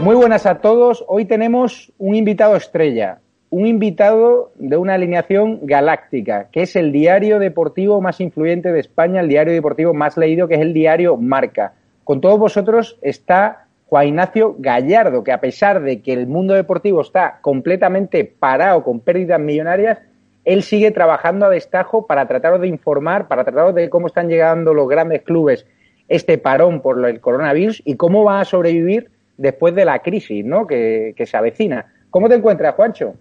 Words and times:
Muy 0.00 0.14
buenas 0.14 0.46
a 0.46 0.60
todos. 0.60 1.04
Hoy 1.08 1.24
tenemos 1.24 1.92
un 1.98 2.14
invitado 2.14 2.54
estrella, 2.54 3.18
un 3.50 3.66
invitado 3.66 4.52
de 4.54 4.76
una 4.76 4.94
alineación 4.94 5.66
galáctica, 5.66 6.48
que 6.52 6.62
es 6.62 6.76
el 6.76 6.92
diario 6.92 7.40
deportivo 7.40 8.00
más 8.00 8.20
influyente 8.20 8.70
de 8.70 8.78
España, 8.78 9.20
el 9.20 9.28
diario 9.28 9.52
deportivo 9.52 9.94
más 9.94 10.16
leído, 10.16 10.46
que 10.46 10.54
es 10.54 10.60
el 10.60 10.72
diario 10.72 11.16
Marca. 11.16 11.72
Con 12.04 12.20
todos 12.20 12.38
vosotros 12.38 12.96
está 13.02 13.66
Juan 13.86 14.06
Ignacio 14.06 14.54
Gallardo, 14.58 15.24
que 15.24 15.32
a 15.32 15.40
pesar 15.40 15.82
de 15.82 16.00
que 16.00 16.12
el 16.12 16.28
mundo 16.28 16.54
deportivo 16.54 17.00
está 17.00 17.40
completamente 17.42 18.24
parado 18.24 18.84
con 18.84 19.00
pérdidas 19.00 19.40
millonarias, 19.40 19.98
él 20.44 20.62
sigue 20.62 20.92
trabajando 20.92 21.46
a 21.46 21.50
destajo 21.50 22.06
para 22.06 22.28
trataros 22.28 22.60
de 22.60 22.68
informar, 22.68 23.26
para 23.26 23.42
trataros 23.42 23.74
de 23.74 23.90
cómo 23.90 24.06
están 24.06 24.28
llegando 24.28 24.74
los 24.74 24.88
grandes 24.88 25.22
clubes 25.22 25.66
este 26.06 26.38
parón 26.38 26.82
por 26.82 27.04
el 27.04 27.20
coronavirus 27.20 27.82
y 27.84 27.96
cómo 27.96 28.24
va 28.24 28.40
a 28.40 28.44
sobrevivir 28.44 29.10
después 29.38 29.74
de 29.74 29.86
la 29.86 30.00
crisis 30.00 30.44
¿no? 30.44 30.66
que, 30.66 31.14
se 31.24 31.36
avecina. 31.36 31.94
¿Cómo 32.10 32.28
te 32.28 32.34
encuentras, 32.34 32.74
Juancho? 32.74 33.14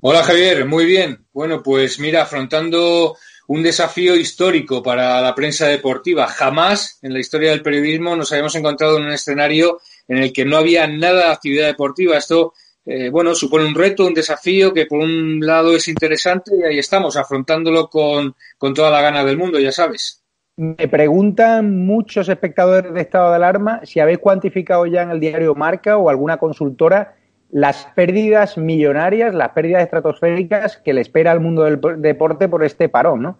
Hola, 0.00 0.22
Javier. 0.22 0.64
Muy 0.64 0.86
bien. 0.86 1.18
Bueno, 1.32 1.62
pues 1.62 2.00
mira, 2.00 2.22
afrontando 2.22 3.16
un 3.48 3.62
desafío 3.62 4.14
histórico 4.14 4.82
para 4.82 5.20
la 5.20 5.34
prensa 5.34 5.66
deportiva. 5.66 6.26
Jamás 6.28 6.98
en 7.02 7.12
la 7.12 7.18
historia 7.18 7.50
del 7.50 7.62
periodismo 7.62 8.16
nos 8.16 8.30
habíamos 8.32 8.54
encontrado 8.54 8.96
en 8.96 9.04
un 9.04 9.12
escenario 9.12 9.80
en 10.08 10.18
el 10.18 10.32
que 10.32 10.44
no 10.44 10.56
había 10.56 10.86
nada 10.86 11.26
de 11.26 11.32
actividad 11.32 11.66
deportiva. 11.66 12.16
Esto, 12.16 12.54
eh, 12.86 13.10
bueno, 13.10 13.34
supone 13.34 13.66
un 13.66 13.74
reto, 13.74 14.06
un 14.06 14.14
desafío 14.14 14.72
que 14.72 14.86
por 14.86 15.00
un 15.00 15.40
lado 15.40 15.74
es 15.74 15.88
interesante 15.88 16.52
y 16.56 16.62
ahí 16.62 16.78
estamos, 16.78 17.16
afrontándolo 17.16 17.88
con, 17.88 18.34
con 18.56 18.72
toda 18.72 18.90
la 18.90 19.02
gana 19.02 19.24
del 19.24 19.36
mundo, 19.36 19.58
ya 19.58 19.72
sabes. 19.72 20.19
Me 20.60 20.88
preguntan 20.88 21.86
muchos 21.86 22.28
espectadores 22.28 22.92
de 22.92 23.00
estado 23.00 23.30
de 23.30 23.36
alarma 23.36 23.80
si 23.82 23.98
habéis 23.98 24.18
cuantificado 24.18 24.84
ya 24.84 25.00
en 25.00 25.10
el 25.10 25.18
diario 25.18 25.54
Marca 25.54 25.96
o 25.96 26.10
alguna 26.10 26.36
consultora 26.36 27.14
las 27.50 27.86
pérdidas 27.96 28.58
millonarias, 28.58 29.34
las 29.34 29.52
pérdidas 29.52 29.84
estratosféricas 29.84 30.76
que 30.76 30.92
le 30.92 31.00
espera 31.00 31.32
al 31.32 31.40
mundo 31.40 31.62
del 31.62 31.80
deporte 32.02 32.46
por 32.46 32.62
este 32.62 32.90
parón, 32.90 33.22
¿no? 33.22 33.38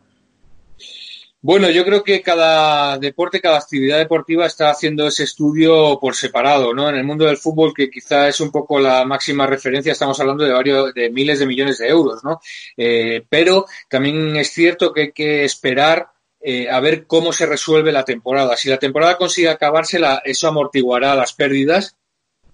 Bueno, 1.42 1.68
yo 1.68 1.84
creo 1.84 2.02
que 2.02 2.22
cada 2.22 2.96
deporte, 2.96 3.42
cada 3.42 3.58
actividad 3.58 3.98
deportiva 3.98 4.46
está 4.46 4.70
haciendo 4.70 5.06
ese 5.06 5.24
estudio 5.24 5.98
por 6.00 6.14
separado, 6.14 6.72
¿no? 6.72 6.88
En 6.88 6.94
el 6.94 7.04
mundo 7.04 7.26
del 7.26 7.36
fútbol, 7.36 7.74
que 7.76 7.90
quizá 7.90 8.28
es 8.28 8.40
un 8.40 8.50
poco 8.50 8.80
la 8.80 9.04
máxima 9.04 9.46
referencia, 9.46 9.92
estamos 9.92 10.18
hablando 10.20 10.44
de 10.44 10.52
varios, 10.54 10.94
de 10.94 11.10
miles 11.10 11.38
de 11.38 11.46
millones 11.46 11.76
de 11.76 11.88
euros, 11.88 12.24
¿no? 12.24 12.40
Eh, 12.78 13.22
pero 13.28 13.66
también 13.90 14.36
es 14.36 14.50
cierto 14.52 14.94
que 14.94 15.02
hay 15.02 15.12
que 15.12 15.44
esperar 15.44 16.08
eh, 16.40 16.70
a 16.70 16.80
ver 16.80 17.06
cómo 17.06 17.32
se 17.32 17.46
resuelve 17.46 17.92
la 17.92 18.04
temporada. 18.04 18.56
Si 18.56 18.68
la 18.68 18.78
temporada 18.78 19.16
consigue 19.16 19.48
acabársela, 19.48 20.22
eso 20.24 20.48
amortiguará 20.48 21.14
las 21.14 21.32
pérdidas. 21.32 21.96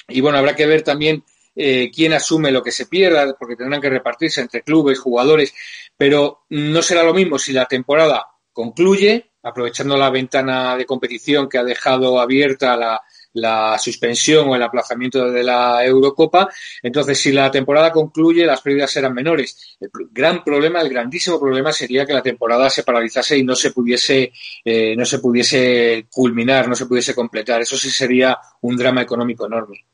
Y 0.09 0.21
bueno, 0.21 0.39
habrá 0.39 0.55
que 0.57 0.67
ver 0.67 0.83
también 0.83 1.25
eh, 1.55 1.91
quién 1.95 2.13
asume 2.13 2.51
lo 2.51 2.63
que 2.63 2.73
se 2.73 2.87
pierda, 2.87 3.35
porque 3.39 3.57
tendrán 3.57 3.81
que 3.81 3.91
repartirse 3.91 4.41
entre 4.41 4.63
clubes, 4.63 4.99
jugadores. 4.99 5.55
Pero 5.97 6.45
no 6.51 6.83
será 6.83 7.03
lo 7.03 7.15
mismo 7.15 7.39
si 7.39 7.53
la 7.53 7.67
temporada 7.67 8.27
concluye, 8.53 9.33
aprovechando 9.43 9.97
la 9.97 10.11
ventana 10.11 10.77
de 10.77 10.87
competición 10.87 11.49
que 11.49 11.59
ha 11.59 11.65
dejado 11.65 12.19
abierta 12.21 12.77
la, 12.77 13.01
la 13.37 13.79
suspensión 13.79 14.49
o 14.49 14.57
el 14.57 14.63
aplazamiento 14.63 15.31
de 15.31 15.43
la 15.43 15.85
Eurocopa. 15.85 16.49
Entonces, 16.83 17.19
si 17.19 17.33
la 17.33 17.51
temporada 17.51 17.93
concluye, 17.93 18.45
las 18.45 18.61
pérdidas 18.61 18.91
serán 18.91 19.15
menores. 19.15 19.77
El 19.81 19.91
gran 20.11 20.43
problema, 20.43 20.81
el 20.81 20.89
grandísimo 20.89 21.39
problema 21.39 21.73
sería 21.73 22.07
que 22.07 22.13
la 22.13 22.23
temporada 22.23 22.69
se 22.71 22.83
paralizase 22.83 23.39
y 23.39 23.45
no 23.45 23.55
se 23.55 23.71
pudiese, 23.71 24.33
eh, 24.65 24.97
no 24.97 25.05
se 25.05 25.19
pudiese 25.19 26.07
culminar, 26.11 26.69
no 26.69 26.75
se 26.75 26.87
pudiese 26.87 27.15
completar. 27.15 27.61
Eso 27.61 27.77
sí 27.77 27.91
sería 27.91 28.39
un 28.63 28.77
drama 28.77 29.03
económico 29.03 29.47
enorme. 29.47 29.85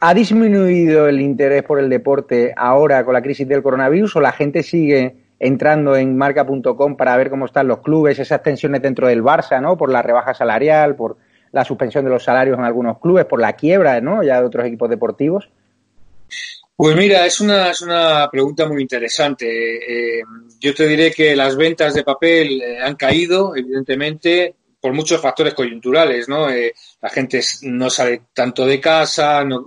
¿Ha 0.00 0.14
disminuido 0.14 1.08
el 1.08 1.20
interés 1.20 1.62
por 1.62 1.78
el 1.78 1.90
deporte 1.90 2.54
ahora 2.56 3.04
con 3.04 3.12
la 3.12 3.22
crisis 3.22 3.46
del 3.46 3.62
coronavirus 3.62 4.16
o 4.16 4.20
la 4.20 4.32
gente 4.32 4.62
sigue 4.62 5.30
entrando 5.38 5.96
en 5.96 6.16
marca.com 6.16 6.96
para 6.96 7.16
ver 7.16 7.30
cómo 7.30 7.46
están 7.46 7.66
los 7.66 7.80
clubes, 7.80 8.18
esas 8.18 8.42
tensiones 8.42 8.82
dentro 8.82 9.08
del 9.08 9.22
Barça, 9.22 9.60
¿no? 9.60 9.76
Por 9.76 9.90
la 9.90 10.02
rebaja 10.02 10.34
salarial, 10.34 10.94
por 10.96 11.16
la 11.52 11.64
suspensión 11.64 12.04
de 12.04 12.10
los 12.10 12.22
salarios 12.22 12.58
en 12.58 12.64
algunos 12.64 12.98
clubes, 12.98 13.24
por 13.24 13.40
la 13.40 13.54
quiebra 13.54 14.00
¿no? 14.00 14.22
ya 14.22 14.40
de 14.40 14.46
otros 14.46 14.66
equipos 14.66 14.90
deportivos? 14.90 15.48
Pues 16.76 16.96
mira, 16.96 17.26
es 17.26 17.40
una, 17.42 17.70
es 17.70 17.82
una 17.82 18.28
pregunta 18.32 18.66
muy 18.66 18.80
interesante. 18.80 19.46
Eh, 20.18 20.22
yo 20.58 20.74
te 20.74 20.86
diré 20.86 21.12
que 21.12 21.36
las 21.36 21.54
ventas 21.54 21.92
de 21.92 22.04
papel 22.04 22.62
eh, 22.62 22.78
han 22.82 22.96
caído, 22.96 23.54
evidentemente, 23.54 24.54
por 24.80 24.92
muchos 24.92 25.20
factores 25.20 25.54
coyunturales, 25.54 26.28
¿no? 26.28 26.50
Eh, 26.50 26.72
la 27.00 27.08
gente 27.10 27.40
no 27.62 27.90
sale 27.90 28.22
tanto 28.32 28.64
de 28.64 28.80
casa, 28.80 29.44
no, 29.44 29.66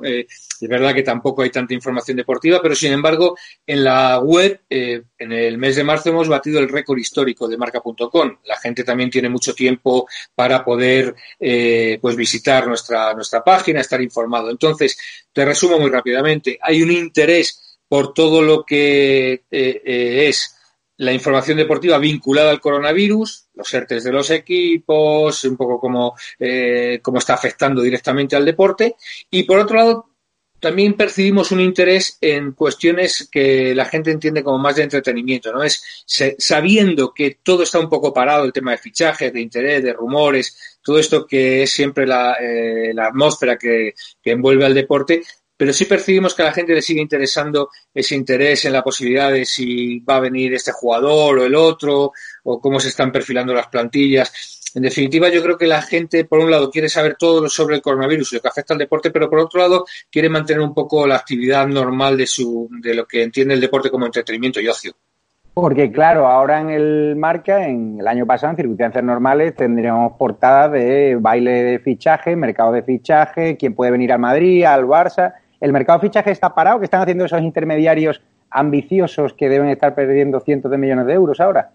es 0.63 0.69
verdad 0.69 0.93
que 0.93 1.03
tampoco 1.03 1.41
hay 1.41 1.49
tanta 1.49 1.73
información 1.73 2.15
deportiva, 2.15 2.61
pero 2.61 2.73
sin 2.73 2.93
embargo, 2.93 3.37
en 3.67 3.83
la 3.83 4.19
web, 4.19 4.61
eh, 4.69 5.01
en 5.17 5.31
el 5.33 5.57
mes 5.57 5.75
de 5.75 5.83
marzo 5.83 6.09
hemos 6.09 6.29
batido 6.29 6.59
el 6.59 6.69
récord 6.69 6.97
histórico 6.97 7.49
de 7.49 7.57
marca.com. 7.57 8.37
La 8.45 8.55
gente 8.55 8.85
también 8.85 9.09
tiene 9.09 9.27
mucho 9.27 9.53
tiempo 9.53 10.07
para 10.33 10.63
poder 10.63 11.13
eh, 11.37 11.99
pues 12.01 12.15
visitar 12.15 12.65
nuestra, 12.65 13.13
nuestra 13.13 13.43
página, 13.43 13.81
estar 13.81 14.01
informado. 14.01 14.49
Entonces, 14.49 14.97
te 15.33 15.43
resumo 15.43 15.77
muy 15.79 15.89
rápidamente. 15.89 16.57
Hay 16.61 16.81
un 16.81 16.91
interés 16.91 17.77
por 17.89 18.13
todo 18.13 18.41
lo 18.41 18.63
que 18.63 19.43
eh, 19.51 20.27
es 20.29 20.55
la 21.03 21.13
información 21.13 21.57
deportiva 21.57 21.97
vinculada 21.97 22.51
al 22.51 22.61
coronavirus, 22.61 23.47
los 23.55 23.73
ERTES 23.73 24.03
de 24.03 24.11
los 24.11 24.29
equipos, 24.31 25.43
un 25.43 25.57
poco 25.57 25.79
cómo, 25.79 26.15
cómo 27.01 27.17
está 27.17 27.33
afectando 27.33 27.81
directamente 27.81 28.35
al 28.35 28.45
deporte. 28.45 28.95
Y 29.29 29.43
por 29.43 29.59
otro 29.59 29.77
lado, 29.77 30.13
también 30.63 30.93
percibimos 30.93 31.51
un 31.51 31.59
interés 31.59 32.17
en 32.21 32.53
cuestiones 32.53 33.27
que 33.29 33.75
la 33.75 33.83
gente 33.83 34.11
entiende 34.11 34.41
como 34.41 34.57
más 34.57 34.77
de 34.77 34.83
entretenimiento, 34.83 35.51
¿no? 35.51 35.61
Es 35.61 36.05
sabiendo 36.37 37.13
que 37.13 37.39
todo 37.43 37.63
está 37.63 37.79
un 37.79 37.89
poco 37.89 38.13
parado, 38.13 38.45
el 38.45 38.53
tema 38.53 38.71
de 38.71 38.77
fichajes, 38.77 39.33
de 39.33 39.41
interés, 39.41 39.83
de 39.83 39.91
rumores, 39.91 40.77
todo 40.81 40.99
esto 40.99 41.27
que 41.27 41.63
es 41.63 41.69
siempre 41.69 42.07
la, 42.07 42.37
eh, 42.41 42.93
atmósfera 42.97 43.57
que, 43.57 43.93
envuelve 44.23 44.65
al 44.65 44.73
deporte, 44.73 45.23
pero 45.63 45.71
sí 45.71 45.85
percibimos 45.85 46.35
que 46.35 46.41
a 46.41 46.45
la 46.47 46.51
gente 46.51 46.73
le 46.73 46.81
sigue 46.81 46.99
interesando 46.99 47.69
ese 47.93 48.15
interés 48.15 48.65
en 48.65 48.73
la 48.73 48.83
posibilidad 48.83 49.31
de 49.31 49.45
si 49.45 50.01
va 50.01 50.17
a 50.17 50.19
venir 50.19 50.53
este 50.53 50.73
jugador 50.73 51.39
o 51.39 51.45
el 51.45 51.55
otro, 51.55 52.11
o 52.43 52.59
cómo 52.59 52.81
se 52.81 52.89
están 52.89 53.13
perfilando 53.13 53.53
las 53.53 53.67
plantillas. 53.67 54.69
En 54.75 54.83
definitiva, 54.83 55.29
yo 55.29 55.41
creo 55.41 55.57
que 55.57 55.65
la 55.65 55.81
gente, 55.81 56.25
por 56.25 56.39
un 56.39 56.51
lado, 56.51 56.69
quiere 56.69 56.89
saber 56.89 57.15
todo 57.17 57.47
sobre 57.47 57.77
el 57.77 57.81
coronavirus 57.81 58.33
y 58.33 58.35
lo 58.35 58.41
que 58.41 58.47
afecta 58.49 58.73
al 58.73 58.77
deporte, 58.77 59.09
pero 59.09 59.29
por 59.29 59.39
otro 59.39 59.61
lado, 59.61 59.85
quiere 60.11 60.27
mantener 60.27 60.61
un 60.61 60.73
poco 60.73 61.07
la 61.07 61.15
actividad 61.15 61.65
normal 61.65 62.17
de, 62.17 62.27
su, 62.27 62.67
de 62.81 62.93
lo 62.93 63.05
que 63.05 63.23
entiende 63.23 63.53
el 63.53 63.61
deporte 63.61 63.89
como 63.89 64.05
entretenimiento 64.05 64.59
y 64.59 64.67
ocio. 64.67 64.91
Porque, 65.53 65.93
claro, 65.93 66.27
ahora 66.27 66.59
en 66.59 66.71
el 66.71 67.15
marca, 67.15 67.65
en 67.65 68.01
el 68.01 68.07
año 68.09 68.25
pasado, 68.25 68.51
en 68.51 68.57
circunstancias 68.57 69.01
normales, 69.01 69.55
tendríamos 69.55 70.17
portadas 70.17 70.73
de 70.73 71.15
baile 71.17 71.63
de 71.63 71.79
fichaje, 71.79 72.35
mercado 72.35 72.73
de 72.73 72.83
fichaje, 72.83 73.55
quién 73.55 73.73
puede 73.73 73.91
venir 73.91 74.11
al 74.11 74.19
Madrid, 74.19 74.65
al 74.65 74.85
Barça. 74.85 75.35
¿El 75.63 75.71
mercado 75.71 75.99
de 75.99 76.09
fichaje 76.09 76.31
está 76.31 76.53
parado? 76.53 76.79
¿Qué 76.79 76.85
están 76.85 77.03
haciendo 77.03 77.23
esos 77.23 77.41
intermediarios 77.41 78.19
ambiciosos 78.49 79.31
que 79.31 79.47
deben 79.47 79.69
estar 79.69 79.95
perdiendo 79.95 80.41
cientos 80.41 80.69
de 80.69 80.77
millones 80.77 81.05
de 81.05 81.13
euros 81.13 81.39
ahora? 81.39 81.71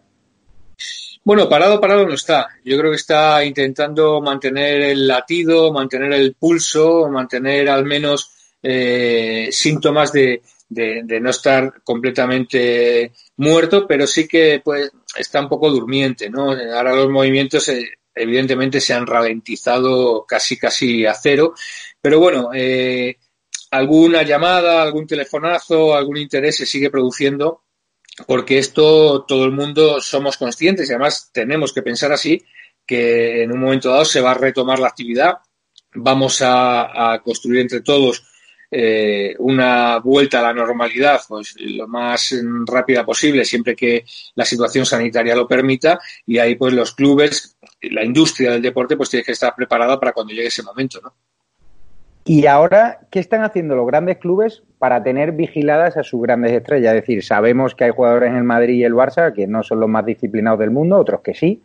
Bueno, 1.25 1.49
parado, 1.49 1.81
parado 1.81 2.07
no 2.07 2.13
está. 2.13 2.49
Yo 2.63 2.77
creo 2.77 2.91
que 2.91 2.99
está 2.99 3.43
intentando 3.43 4.21
mantener 4.21 4.83
el 4.83 5.09
latido, 5.09 5.73
mantener 5.73 6.13
el 6.13 6.35
pulso, 6.35 7.09
mantener 7.09 7.71
al 7.71 7.87
menos 7.87 8.31
eh, 8.63 9.49
síntomas 9.51 10.13
de, 10.13 10.43
de, 10.69 11.19
no 11.19 11.31
estar 11.31 11.81
completamente 11.83 13.13
muerto, 13.39 13.87
pero 13.87 14.07
sí 14.07 14.29
que 14.29 14.61
pues 14.63 14.93
está 15.17 15.41
un 15.41 15.49
poco 15.49 15.71
durmiente, 15.71 16.29
¿no? 16.29 16.51
Ahora 16.51 16.95
los 16.95 17.09
movimientos 17.09 17.67
eh, 17.71 17.89
evidentemente 18.15 18.83
se 18.83 18.93
han 18.93 19.07
ralentizado 19.07 20.27
casi 20.29 20.59
casi 20.59 21.07
a 21.07 21.15
cero, 21.15 21.55
pero 22.03 22.21
bueno, 22.21 22.51
eh, 22.53 23.17
alguna 23.71 24.23
llamada, 24.23 24.83
algún 24.83 25.07
telefonazo, 25.07 25.95
algún 25.95 26.17
interés 26.17 26.57
se 26.57 26.67
sigue 26.67 26.91
produciendo 26.91 27.63
porque 28.27 28.59
esto 28.59 29.25
todo 29.27 29.45
el 29.45 29.53
mundo 29.53 30.01
somos 30.01 30.37
conscientes 30.37 30.89
y 30.89 30.93
además 30.93 31.31
tenemos 31.33 31.73
que 31.73 31.83
pensar 31.83 32.13
así, 32.13 32.43
que 32.87 33.43
en 33.43 33.53
un 33.53 33.61
momento 33.61 33.91
dado 33.91 34.05
se 34.05 34.21
va 34.21 34.33
a 34.33 34.35
retomar 34.35 34.79
la 34.79 34.89
actividad, 34.89 35.35
vamos 35.95 36.41
a, 36.43 37.21
construir 37.25 37.61
entre 37.61 37.81
todos 37.81 38.25
eh, 38.71 39.35
una 39.39 39.99
vuelta 39.99 40.41
a 40.41 40.43
la 40.43 40.53
normalidad 40.53 41.23
pues 41.27 41.55
lo 41.59 41.89
más 41.89 42.35
rápida 42.67 43.03
posible 43.05 43.47
siempre 43.47 43.75
que 43.75 44.05
la 44.35 44.45
situación 44.45 44.85
sanitaria 44.85 45.35
lo 45.35 45.49
permita 45.49 45.99
y 46.27 46.37
ahí 46.37 46.55
pues 46.55 46.75
los 46.75 46.95
clubes 46.95 47.57
la 47.81 48.05
industria 48.05 48.51
del 48.51 48.61
deporte 48.61 48.95
pues 48.95 49.09
tiene 49.09 49.25
que 49.25 49.33
estar 49.33 49.55
preparada 49.57 49.99
para 49.99 50.13
cuando 50.13 50.35
llegue 50.35 50.49
ese 50.49 50.63
momento 50.63 51.01
¿no? 51.01 51.15
Y 52.31 52.45
ahora, 52.45 52.99
¿qué 53.11 53.21
están 53.21 53.43
haciendo 53.43 53.75
los 53.75 53.87
grandes 53.87 54.19
clubes 54.19 54.63
para 54.79 55.03
tener 55.03 55.33
vigiladas 55.33 55.97
a 55.97 56.03
sus 56.03 56.21
grandes 56.21 56.53
estrellas? 56.53 56.95
Es 56.95 57.01
decir, 57.01 57.25
sabemos 57.25 57.75
que 57.75 57.85
hay 57.85 57.91
jugadores 57.91 58.29
en 58.29 58.37
el 58.37 58.45
Madrid 58.45 58.75
y 58.75 58.85
el 58.85 58.93
Barça 58.93 59.33
que 59.33 59.47
no 59.47 59.63
son 59.63 59.81
los 59.81 59.89
más 59.89 60.05
disciplinados 60.05 60.59
del 60.59 60.71
mundo, 60.71 60.99
otros 60.99 61.23
que 61.23 61.33
sí. 61.33 61.63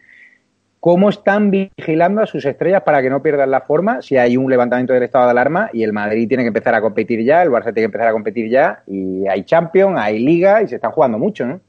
¿Cómo 0.80 1.10
están 1.10 1.52
vigilando 1.52 2.22
a 2.22 2.28
sus 2.28 2.46
estrellas 2.46 2.82
para 2.84 3.02
que 3.02 3.10
no 3.10 3.22
pierdan 3.22 3.52
la 3.52 3.60
forma 3.60 4.02
si 4.02 4.16
hay 4.16 4.38
un 4.38 4.50
levantamiento 4.50 4.94
del 4.94 5.04
estado 5.04 5.26
de 5.26 5.32
alarma 5.32 5.70
y 5.74 5.84
el 5.84 5.92
Madrid 5.92 6.30
tiene 6.30 6.46
que 6.46 6.48
empezar 6.48 6.76
a 6.76 6.80
competir 6.80 7.26
ya, 7.26 7.44
el 7.44 7.50
Barça 7.50 7.74
tiene 7.74 7.82
que 7.82 7.86
empezar 7.86 8.08
a 8.08 8.14
competir 8.14 8.50
ya 8.50 8.84
y 8.88 9.28
hay 9.28 9.44
Champions, 9.44 10.00
hay 10.00 10.20
Liga 10.20 10.62
y 10.62 10.70
se 10.70 10.76
están 10.76 10.92
jugando 10.92 11.20
mucho, 11.20 11.46
¿no? 11.46 11.60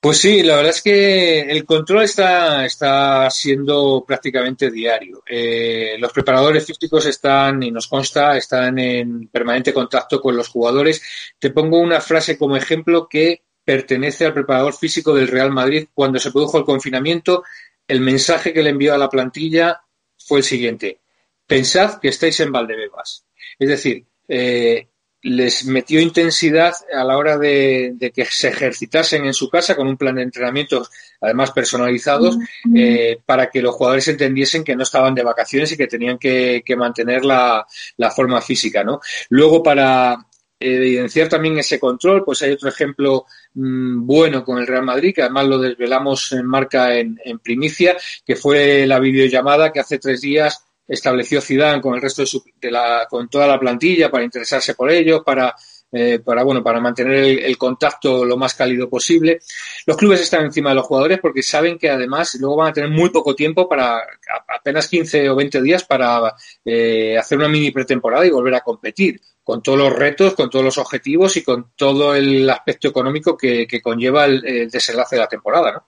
Pues 0.00 0.18
sí, 0.18 0.42
la 0.42 0.56
verdad 0.56 0.72
es 0.72 0.82
que 0.82 1.40
el 1.40 1.64
control 1.64 2.02
está, 2.02 2.66
está 2.66 3.30
siendo 3.30 4.04
prácticamente 4.06 4.70
diario. 4.70 5.22
Eh, 5.26 5.96
los 5.98 6.12
preparadores 6.12 6.66
físicos 6.66 7.06
están, 7.06 7.62
y 7.62 7.70
nos 7.70 7.88
consta, 7.88 8.36
están 8.36 8.78
en 8.78 9.28
permanente 9.28 9.72
contacto 9.72 10.20
con 10.20 10.36
los 10.36 10.48
jugadores. 10.48 11.02
Te 11.38 11.50
pongo 11.50 11.80
una 11.80 12.02
frase 12.02 12.36
como 12.36 12.54
ejemplo 12.54 13.08
que 13.08 13.44
pertenece 13.64 14.26
al 14.26 14.34
preparador 14.34 14.74
físico 14.74 15.14
del 15.14 15.28
Real 15.28 15.50
Madrid 15.50 15.88
cuando 15.94 16.18
se 16.18 16.30
produjo 16.30 16.58
el 16.58 16.64
confinamiento 16.64 17.42
el 17.86 18.00
mensaje 18.00 18.52
que 18.52 18.62
le 18.62 18.70
envió 18.70 18.94
a 18.94 18.98
la 18.98 19.08
plantilla 19.08 19.82
fue 20.18 20.38
el 20.38 20.44
siguiente. 20.44 21.00
Pensad 21.46 22.00
que 22.00 22.08
estáis 22.08 22.40
en 22.40 22.52
Valdebebas. 22.52 23.26
Es 23.58 23.68
decir, 23.68 24.06
eh, 24.28 24.88
les 25.24 25.64
metió 25.64 26.00
intensidad 26.00 26.74
a 26.92 27.02
la 27.02 27.16
hora 27.16 27.38
de, 27.38 27.96
que 28.14 28.24
se 28.26 28.48
ejercitasen 28.48 29.24
en 29.24 29.32
su 29.32 29.48
casa 29.48 29.74
con 29.74 29.86
un 29.86 29.96
plan 29.96 30.16
de 30.16 30.22
entrenamiento, 30.22 30.86
además 31.20 31.50
personalizados, 31.50 32.36
eh, 32.74 33.18
para 33.24 33.50
que 33.50 33.62
los 33.62 33.74
jugadores 33.74 34.06
entendiesen 34.08 34.62
que 34.62 34.76
no 34.76 34.82
estaban 34.82 35.14
de 35.14 35.22
vacaciones 35.22 35.72
y 35.72 35.76
que 35.76 35.86
tenían 35.86 36.18
que, 36.18 36.62
mantener 36.76 37.24
la, 37.24 37.66
la, 37.96 38.10
forma 38.10 38.42
física. 38.42 38.84
¿no? 38.84 39.00
Luego, 39.30 39.62
para 39.62 40.18
evidenciar 40.60 41.28
también 41.28 41.58
ese 41.58 41.78
control, 41.78 42.24
pues 42.24 42.42
hay 42.42 42.52
otro 42.52 42.68
ejemplo 42.68 43.26
mm, 43.54 44.06
bueno 44.06 44.44
con 44.44 44.58
el 44.58 44.66
Real 44.66 44.84
Madrid, 44.84 45.14
que 45.14 45.22
además 45.22 45.46
lo 45.46 45.58
desvelamos 45.58 46.32
en 46.32 46.46
marca 46.46 46.94
en, 46.96 47.18
primicia, 47.42 47.96
que 48.24 48.36
fue 48.36 48.86
la 48.86 48.98
videollamada 48.98 49.72
que 49.72 49.80
hace 49.80 49.98
tres 49.98 50.20
días 50.20 50.64
estableció 50.86 51.40
Zidane 51.40 51.80
con 51.80 51.94
el 51.94 52.02
resto 52.02 52.22
de, 52.22 52.26
su, 52.26 52.44
de 52.60 52.70
la, 52.70 53.06
con 53.08 53.28
toda 53.28 53.46
la 53.46 53.58
plantilla 53.58 54.10
para 54.10 54.24
interesarse 54.24 54.74
por 54.74 54.90
ellos, 54.90 55.22
para 55.24 55.54
eh, 55.96 56.18
para 56.18 56.42
bueno 56.42 56.60
para 56.60 56.80
mantener 56.80 57.44
el, 57.44 57.56
contacto 57.56 58.24
lo 58.24 58.36
más 58.36 58.54
cálido 58.54 58.88
posible. 58.88 59.38
Los 59.86 59.96
clubes 59.96 60.22
están 60.22 60.44
encima 60.44 60.70
de 60.70 60.74
los 60.74 60.86
jugadores 60.86 61.20
porque 61.20 61.40
saben 61.40 61.78
que 61.78 61.88
además 61.88 62.34
luego 62.40 62.56
van 62.56 62.70
a 62.70 62.72
tener 62.72 62.90
muy 62.90 63.10
poco 63.10 63.36
tiempo 63.36 63.68
para 63.68 64.02
apenas 64.48 64.88
15 64.88 65.30
o 65.30 65.36
20 65.36 65.62
días 65.62 65.84
para 65.84 66.34
eh, 66.64 67.16
hacer 67.16 67.38
una 67.38 67.48
mini 67.48 67.70
pretemporada 67.70 68.26
y 68.26 68.30
volver 68.30 68.56
a 68.56 68.62
competir 68.62 69.20
con 69.44 69.62
todos 69.62 69.78
los 69.78 69.92
retos, 69.92 70.34
con 70.34 70.50
todos 70.50 70.64
los 70.64 70.78
objetivos 70.78 71.36
y 71.36 71.44
con 71.44 71.70
todo 71.76 72.12
el 72.16 72.50
aspecto 72.50 72.88
económico 72.88 73.36
que, 73.36 73.68
conlleva 73.80 74.24
el, 74.24 74.68
desenlace 74.68 75.14
de 75.14 75.20
la 75.20 75.28
temporada, 75.28 75.72
¿no? 75.74 75.86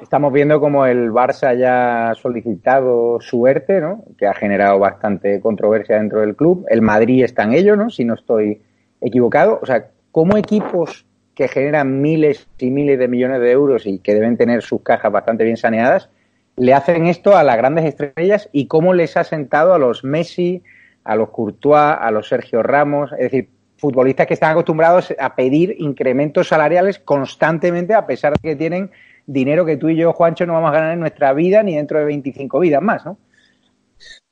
Estamos 0.00 0.32
viendo 0.32 0.60
como 0.60 0.86
el 0.86 1.10
Barça 1.10 1.56
ya 1.56 2.10
ha 2.10 2.14
solicitado 2.14 3.18
suerte, 3.20 3.80
¿no? 3.80 4.04
Que 4.18 4.26
ha 4.26 4.34
generado 4.34 4.78
bastante 4.78 5.40
controversia 5.40 5.96
dentro 5.96 6.20
del 6.20 6.36
club. 6.36 6.66
El 6.68 6.82
Madrid 6.82 7.24
está 7.24 7.44
en 7.44 7.54
ello, 7.54 7.76
¿no? 7.76 7.90
Si 7.90 8.04
no 8.04 8.14
estoy 8.14 8.60
equivocado. 9.00 9.58
O 9.62 9.66
sea, 9.66 9.88
¿cómo 10.12 10.36
equipos 10.36 11.06
que 11.36 11.48
generan 11.48 12.00
miles 12.00 12.48
y 12.58 12.70
miles 12.70 12.98
de 12.98 13.08
millones 13.08 13.40
de 13.40 13.52
euros 13.52 13.86
y 13.86 13.98
que 13.98 14.14
deben 14.14 14.38
tener 14.38 14.62
sus 14.62 14.80
cajas 14.80 15.12
bastante 15.12 15.44
bien 15.44 15.58
saneadas, 15.58 16.08
le 16.56 16.72
hacen 16.72 17.06
esto 17.06 17.36
a 17.36 17.44
las 17.44 17.58
grandes 17.58 17.84
estrellas 17.84 18.48
y 18.52 18.66
cómo 18.66 18.94
les 18.94 19.18
ha 19.18 19.24
sentado 19.24 19.74
a 19.74 19.78
los 19.78 20.02
Messi, 20.02 20.62
a 21.04 21.14
los 21.14 21.28
Courtois, 21.28 21.98
a 22.00 22.10
los 22.10 22.28
Sergio 22.28 22.62
Ramos, 22.62 23.12
es 23.12 23.30
decir, 23.30 23.50
futbolistas 23.76 24.26
que 24.26 24.32
están 24.32 24.52
acostumbrados 24.52 25.14
a 25.18 25.36
pedir 25.36 25.76
incrementos 25.78 26.48
salariales 26.48 26.98
constantemente 26.98 27.92
a 27.92 28.06
pesar 28.06 28.32
de 28.32 28.40
que 28.40 28.56
tienen 28.56 28.90
dinero 29.26 29.66
que 29.66 29.76
tú 29.76 29.88
y 29.88 29.96
yo, 29.96 30.12
Juancho, 30.12 30.46
no 30.46 30.54
vamos 30.54 30.70
a 30.70 30.74
ganar 30.74 30.92
en 30.92 31.00
nuestra 31.00 31.32
vida 31.32 31.62
ni 31.62 31.76
dentro 31.76 31.98
de 31.98 32.04
25 32.06 32.60
vidas 32.60 32.82
más, 32.82 33.04
¿no? 33.04 33.18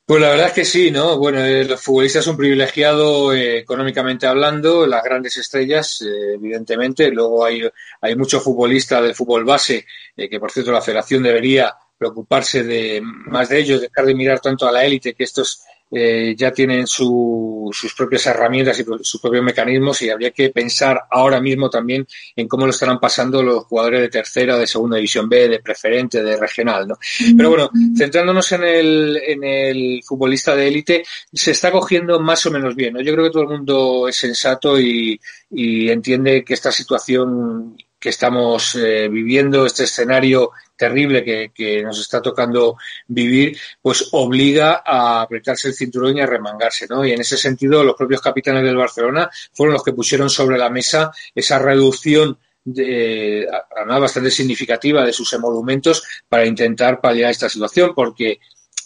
Pues 0.06 0.20
la 0.20 0.28
verdad 0.28 0.48
es 0.48 0.52
que 0.52 0.64
sí, 0.66 0.90
¿no? 0.90 1.18
Bueno, 1.18 1.42
eh, 1.42 1.64
los 1.64 1.80
futbolistas 1.80 2.22
son 2.22 2.36
privilegiados 2.36 3.34
eh, 3.34 3.58
económicamente 3.58 4.26
hablando, 4.26 4.86
las 4.86 5.02
grandes 5.02 5.38
estrellas, 5.38 6.02
eh, 6.02 6.34
evidentemente. 6.34 7.10
Luego 7.10 7.42
hay, 7.42 7.62
hay 8.02 8.14
muchos 8.14 8.42
futbolistas 8.42 9.02
del 9.02 9.14
fútbol 9.14 9.44
base, 9.44 9.86
que 10.14 10.38
por 10.38 10.52
cierto 10.52 10.72
la 10.72 10.82
federación 10.82 11.22
debería 11.22 11.74
preocuparse 11.96 12.62
de 12.64 13.00
más 13.02 13.48
de 13.48 13.60
ellos, 13.60 13.80
dejar 13.80 14.04
de 14.04 14.14
mirar 14.14 14.40
tanto 14.40 14.68
a 14.68 14.72
la 14.72 14.84
élite, 14.84 15.14
que 15.14 15.24
estos 15.24 15.62
eh, 15.96 16.34
ya 16.36 16.50
tienen 16.50 16.86
sus 16.86 17.94
propias 17.96 18.26
herramientas 18.26 18.80
y 18.80 18.84
sus 19.02 19.20
propios 19.20 19.44
mecanismos 19.44 20.02
y 20.02 20.10
habría 20.10 20.32
que 20.32 20.50
pensar 20.50 21.02
ahora 21.10 21.40
mismo 21.40 21.70
también 21.70 22.06
en 22.34 22.48
cómo 22.48 22.66
lo 22.66 22.70
estarán 22.70 22.98
pasando 22.98 23.42
los 23.42 23.64
jugadores 23.64 24.00
de 24.00 24.08
tercera, 24.08 24.58
de 24.58 24.66
segunda 24.66 24.96
división 24.96 25.28
B, 25.28 25.48
de 25.48 25.60
preferente, 25.60 26.22
de 26.22 26.36
regional, 26.36 26.88
¿no? 26.88 26.98
Pero 27.36 27.48
bueno, 27.48 27.70
centrándonos 27.96 28.50
en 28.52 28.64
el, 28.64 29.20
en 29.24 29.44
el 29.44 30.02
futbolista 30.04 30.56
de 30.56 30.68
élite, 30.68 31.04
se 31.32 31.52
está 31.52 31.70
cogiendo 31.70 32.18
más 32.18 32.44
o 32.46 32.50
menos 32.50 32.74
bien, 32.74 32.94
¿no? 32.94 33.00
Yo 33.00 33.12
creo 33.12 33.26
que 33.26 33.30
todo 33.30 33.42
el 33.44 33.48
mundo 33.50 34.08
es 34.08 34.16
sensato 34.16 34.80
y, 34.80 35.20
y 35.50 35.90
entiende 35.90 36.44
que 36.44 36.54
esta 36.54 36.72
situación 36.72 37.76
que 38.04 38.10
estamos 38.10 38.74
eh, 38.74 39.08
viviendo, 39.08 39.64
este 39.64 39.84
escenario 39.84 40.50
terrible 40.76 41.24
que, 41.24 41.82
nos 41.82 42.00
está 42.00 42.20
tocando 42.20 42.76
vivir, 43.06 43.58
pues 43.80 44.08
obliga 44.12 44.82
a 44.84 45.22
apretarse 45.22 45.68
el 45.68 45.74
cinturón 45.74 46.16
y 46.16 46.20
a 46.20 46.26
remangarse, 46.26 46.86
¿no? 46.88 47.04
Y 47.04 47.12
en 47.12 47.20
ese 47.20 47.36
sentido, 47.36 47.84
los 47.84 47.96
propios 47.96 48.20
capitanes 48.20 48.64
del 48.64 48.76
Barcelona 48.76 49.30
fueron 49.52 49.74
los 49.74 49.84
que 49.84 49.92
pusieron 49.92 50.30
sobre 50.30 50.58
la 50.58 50.70
mesa 50.70 51.12
esa 51.34 51.58
reducción 51.58 52.38
de, 52.64 53.46
además 53.76 54.00
bastante 54.00 54.30
significativa 54.30 55.04
de 55.04 55.12
sus 55.12 55.32
emolumentos 55.34 56.02
para 56.28 56.46
intentar 56.46 57.00
paliar 57.00 57.30
esta 57.30 57.48
situación, 57.48 57.92
porque 57.94 58.40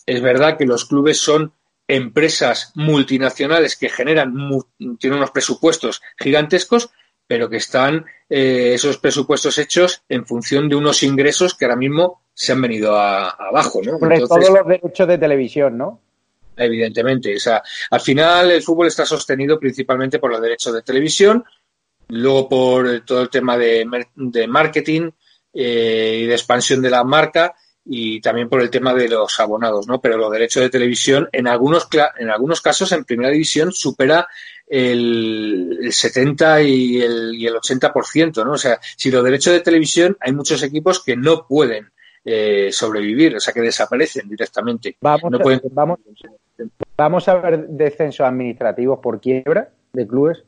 es 0.05 0.21
verdad 0.21 0.57
que 0.57 0.67
los 0.67 0.85
clubes 0.87 1.19
son 1.19 1.53
empresas 1.87 2.73
multinacionales 2.75 3.77
que 3.77 3.89
generan, 3.89 4.35
tienen 4.99 5.19
unos 5.19 5.31
presupuestos 5.31 6.03
gigantescos, 6.19 6.91
pero 7.29 7.49
que 7.49 7.59
están 7.59 8.05
eh, 8.29 8.73
esos 8.75 8.97
presupuestos 8.97 9.59
hechos 9.59 10.03
en 10.09 10.27
función 10.27 10.69
de 10.69 10.75
unos 10.75 11.03
ingresos 11.03 11.55
que 11.55 11.67
ahora 11.67 11.77
mismo 11.77 12.23
se 12.33 12.53
han 12.53 12.63
venido 12.63 12.99
abajo, 12.99 13.81
¿no? 13.85 13.99
todos 13.99 14.49
los 14.49 14.67
derechos 14.67 15.07
de 15.07 15.19
televisión, 15.19 15.77
¿no? 15.77 16.01
Evidentemente, 16.57 17.37
o 17.37 17.39
sea, 17.39 17.63
al 17.91 18.01
final 18.01 18.51
el 18.51 18.63
fútbol 18.63 18.89
está 18.89 19.05
sostenido 19.05 19.61
principalmente 19.61 20.19
por 20.19 20.33
los 20.33 20.41
derechos 20.41 20.75
de 20.75 20.83
televisión, 20.83 21.45
luego 22.09 22.49
por 22.49 23.01
todo 23.05 23.23
el 23.23 23.29
tema 23.29 23.57
de, 23.57 23.87
marketing 24.49 25.11
eh, 25.53 26.21
y 26.23 26.27
de 26.27 26.33
expansión 26.33 26.81
de 26.83 26.91
la 26.91 27.05
marca 27.05 27.55
y 27.85 28.21
también 28.21 28.49
por 28.49 28.61
el 28.61 28.71
tema 28.71 28.93
de 28.93 29.09
los 29.09 29.39
abonados, 29.39 29.87
¿no? 29.87 30.01
Pero 30.01 30.17
los 30.17 30.33
derechos 30.33 30.63
de 30.63 30.71
televisión 30.71 31.29
en 31.33 31.47
algunos 31.47 31.89
en 32.19 32.31
algunos 32.31 32.61
casos 32.61 32.91
en 32.93 33.05
primera 33.05 33.31
división 33.31 33.73
supera 33.73 34.27
el, 34.69 35.89
70 35.91 36.63
y 36.63 37.01
el, 37.01 37.35
y 37.35 37.47
el 37.47 37.55
80%, 37.55 38.45
¿no? 38.45 38.53
O 38.53 38.59
sea, 38.59 38.79
si 38.97 39.11
los 39.11 39.25
derechos 39.25 39.53
de 39.53 39.61
televisión, 39.61 40.17
hay 40.21 40.33
muchos 40.33 40.63
equipos 40.63 41.03
que 41.03 41.17
no 41.17 41.47
pueden 41.47 41.91
eh, 42.25 42.71
sobrevivir, 42.73 43.37
o 43.37 43.41
sea, 43.41 43.55
que 43.55 43.61
desaparecen 43.61 44.29
directamente. 44.29 44.97
Vamos, 45.01 45.33
vamos, 45.73 45.99
vamos 46.97 47.29
a 47.29 47.35
ver 47.37 47.69
descensos 47.69 48.27
administrativos 48.27 48.99
por 49.01 49.21
quiebra 49.21 49.71
de 49.93 50.07
clubes. 50.07 50.45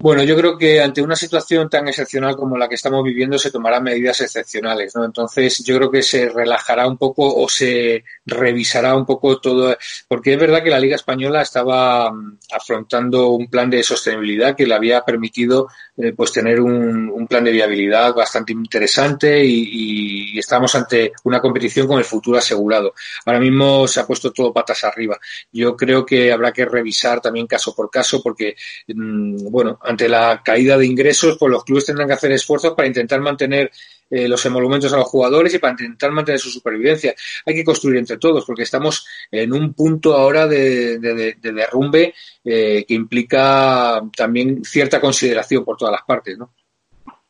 Bueno, 0.00 0.22
yo 0.22 0.36
creo 0.36 0.56
que 0.56 0.80
ante 0.80 1.02
una 1.02 1.16
situación 1.16 1.68
tan 1.68 1.88
excepcional 1.88 2.36
como 2.36 2.56
la 2.56 2.68
que 2.68 2.76
estamos 2.76 3.02
viviendo 3.02 3.36
se 3.36 3.50
tomarán 3.50 3.82
medidas 3.82 4.20
excepcionales, 4.20 4.94
¿no? 4.94 5.04
Entonces, 5.04 5.64
yo 5.64 5.76
creo 5.76 5.90
que 5.90 6.04
se 6.04 6.28
relajará 6.28 6.86
un 6.86 6.96
poco 6.96 7.34
o 7.34 7.48
se 7.48 8.04
revisará 8.24 8.94
un 8.94 9.04
poco 9.04 9.40
todo, 9.40 9.76
porque 10.06 10.34
es 10.34 10.38
verdad 10.38 10.62
que 10.62 10.70
la 10.70 10.78
Liga 10.78 10.94
Española 10.94 11.42
estaba 11.42 12.12
mm, 12.12 12.38
afrontando 12.52 13.30
un 13.30 13.48
plan 13.48 13.68
de 13.70 13.82
sostenibilidad 13.82 14.54
que 14.54 14.68
le 14.68 14.74
había 14.74 15.00
permitido 15.04 15.66
eh, 15.96 16.12
pues 16.12 16.30
tener 16.30 16.60
un, 16.60 17.26
plan 17.28 17.44
de 17.44 17.50
viabilidad 17.50 18.14
bastante 18.14 18.52
interesante 18.52 19.44
y, 19.44 20.32
y, 20.32 20.38
estamos 20.38 20.74
ante 20.76 21.12
una 21.24 21.40
competición 21.40 21.86
con 21.86 21.98
el 21.98 22.04
futuro 22.04 22.38
asegurado. 22.38 22.94
Ahora 23.26 23.40
mismo 23.40 23.86
se 23.86 24.00
ha 24.00 24.06
puesto 24.06 24.32
todo 24.32 24.52
patas 24.52 24.84
arriba. 24.84 25.18
Yo 25.52 25.76
creo 25.76 26.06
que 26.06 26.32
habrá 26.32 26.52
que 26.52 26.64
revisar 26.64 27.20
también 27.20 27.46
caso 27.46 27.74
por 27.74 27.90
caso 27.90 28.22
porque, 28.22 28.54
mm, 28.86 29.50
bueno, 29.50 29.78
ante 29.88 30.08
la 30.08 30.42
caída 30.44 30.76
de 30.76 30.84
ingresos, 30.84 31.38
pues 31.38 31.50
los 31.50 31.64
clubes 31.64 31.86
tendrán 31.86 32.08
que 32.08 32.14
hacer 32.14 32.30
esfuerzos 32.32 32.74
para 32.74 32.86
intentar 32.86 33.20
mantener 33.20 33.70
eh, 34.10 34.28
los 34.28 34.44
emolumentos 34.44 34.92
a 34.92 34.98
los 34.98 35.06
jugadores 35.06 35.54
y 35.54 35.58
para 35.58 35.72
intentar 35.72 36.12
mantener 36.12 36.38
su 36.38 36.50
supervivencia. 36.50 37.14
Hay 37.46 37.54
que 37.54 37.64
construir 37.64 37.96
entre 37.96 38.18
todos, 38.18 38.44
porque 38.44 38.64
estamos 38.64 39.06
en 39.30 39.50
un 39.50 39.72
punto 39.72 40.14
ahora 40.14 40.46
de, 40.46 40.98
derrumbe 41.40 42.12
eh, 42.44 42.84
que 42.86 42.94
implica 42.94 44.02
también 44.14 44.62
cierta 44.62 45.00
consideración 45.00 45.64
por 45.64 45.78
todas 45.78 45.92
las 45.92 46.02
partes, 46.02 46.36
¿no? 46.36 46.52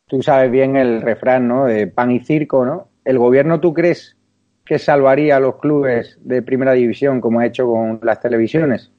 Tú 0.09 0.21
sabes 0.21 0.51
bien 0.51 0.75
el 0.75 1.01
refrán, 1.01 1.47
¿no? 1.47 1.67
De 1.67 1.87
pan 1.87 2.11
y 2.11 2.21
circo, 2.21 2.65
¿no? 2.65 2.89
¿El 3.05 3.19
gobierno 3.19 3.61
tú 3.61 3.73
crees 3.73 4.17
que 4.65 4.81
salvaría 4.81 5.37
a 5.37 5.41
los 5.41 5.61
clubes 5.61 6.19
de 6.21 6.43
primera 6.43 6.73
división 6.73 7.21
como 7.21 7.39
ha 7.39 7.47
hecho 7.47 7.67
con 7.67 8.01
las 8.03 8.21
televisiones? 8.21 8.91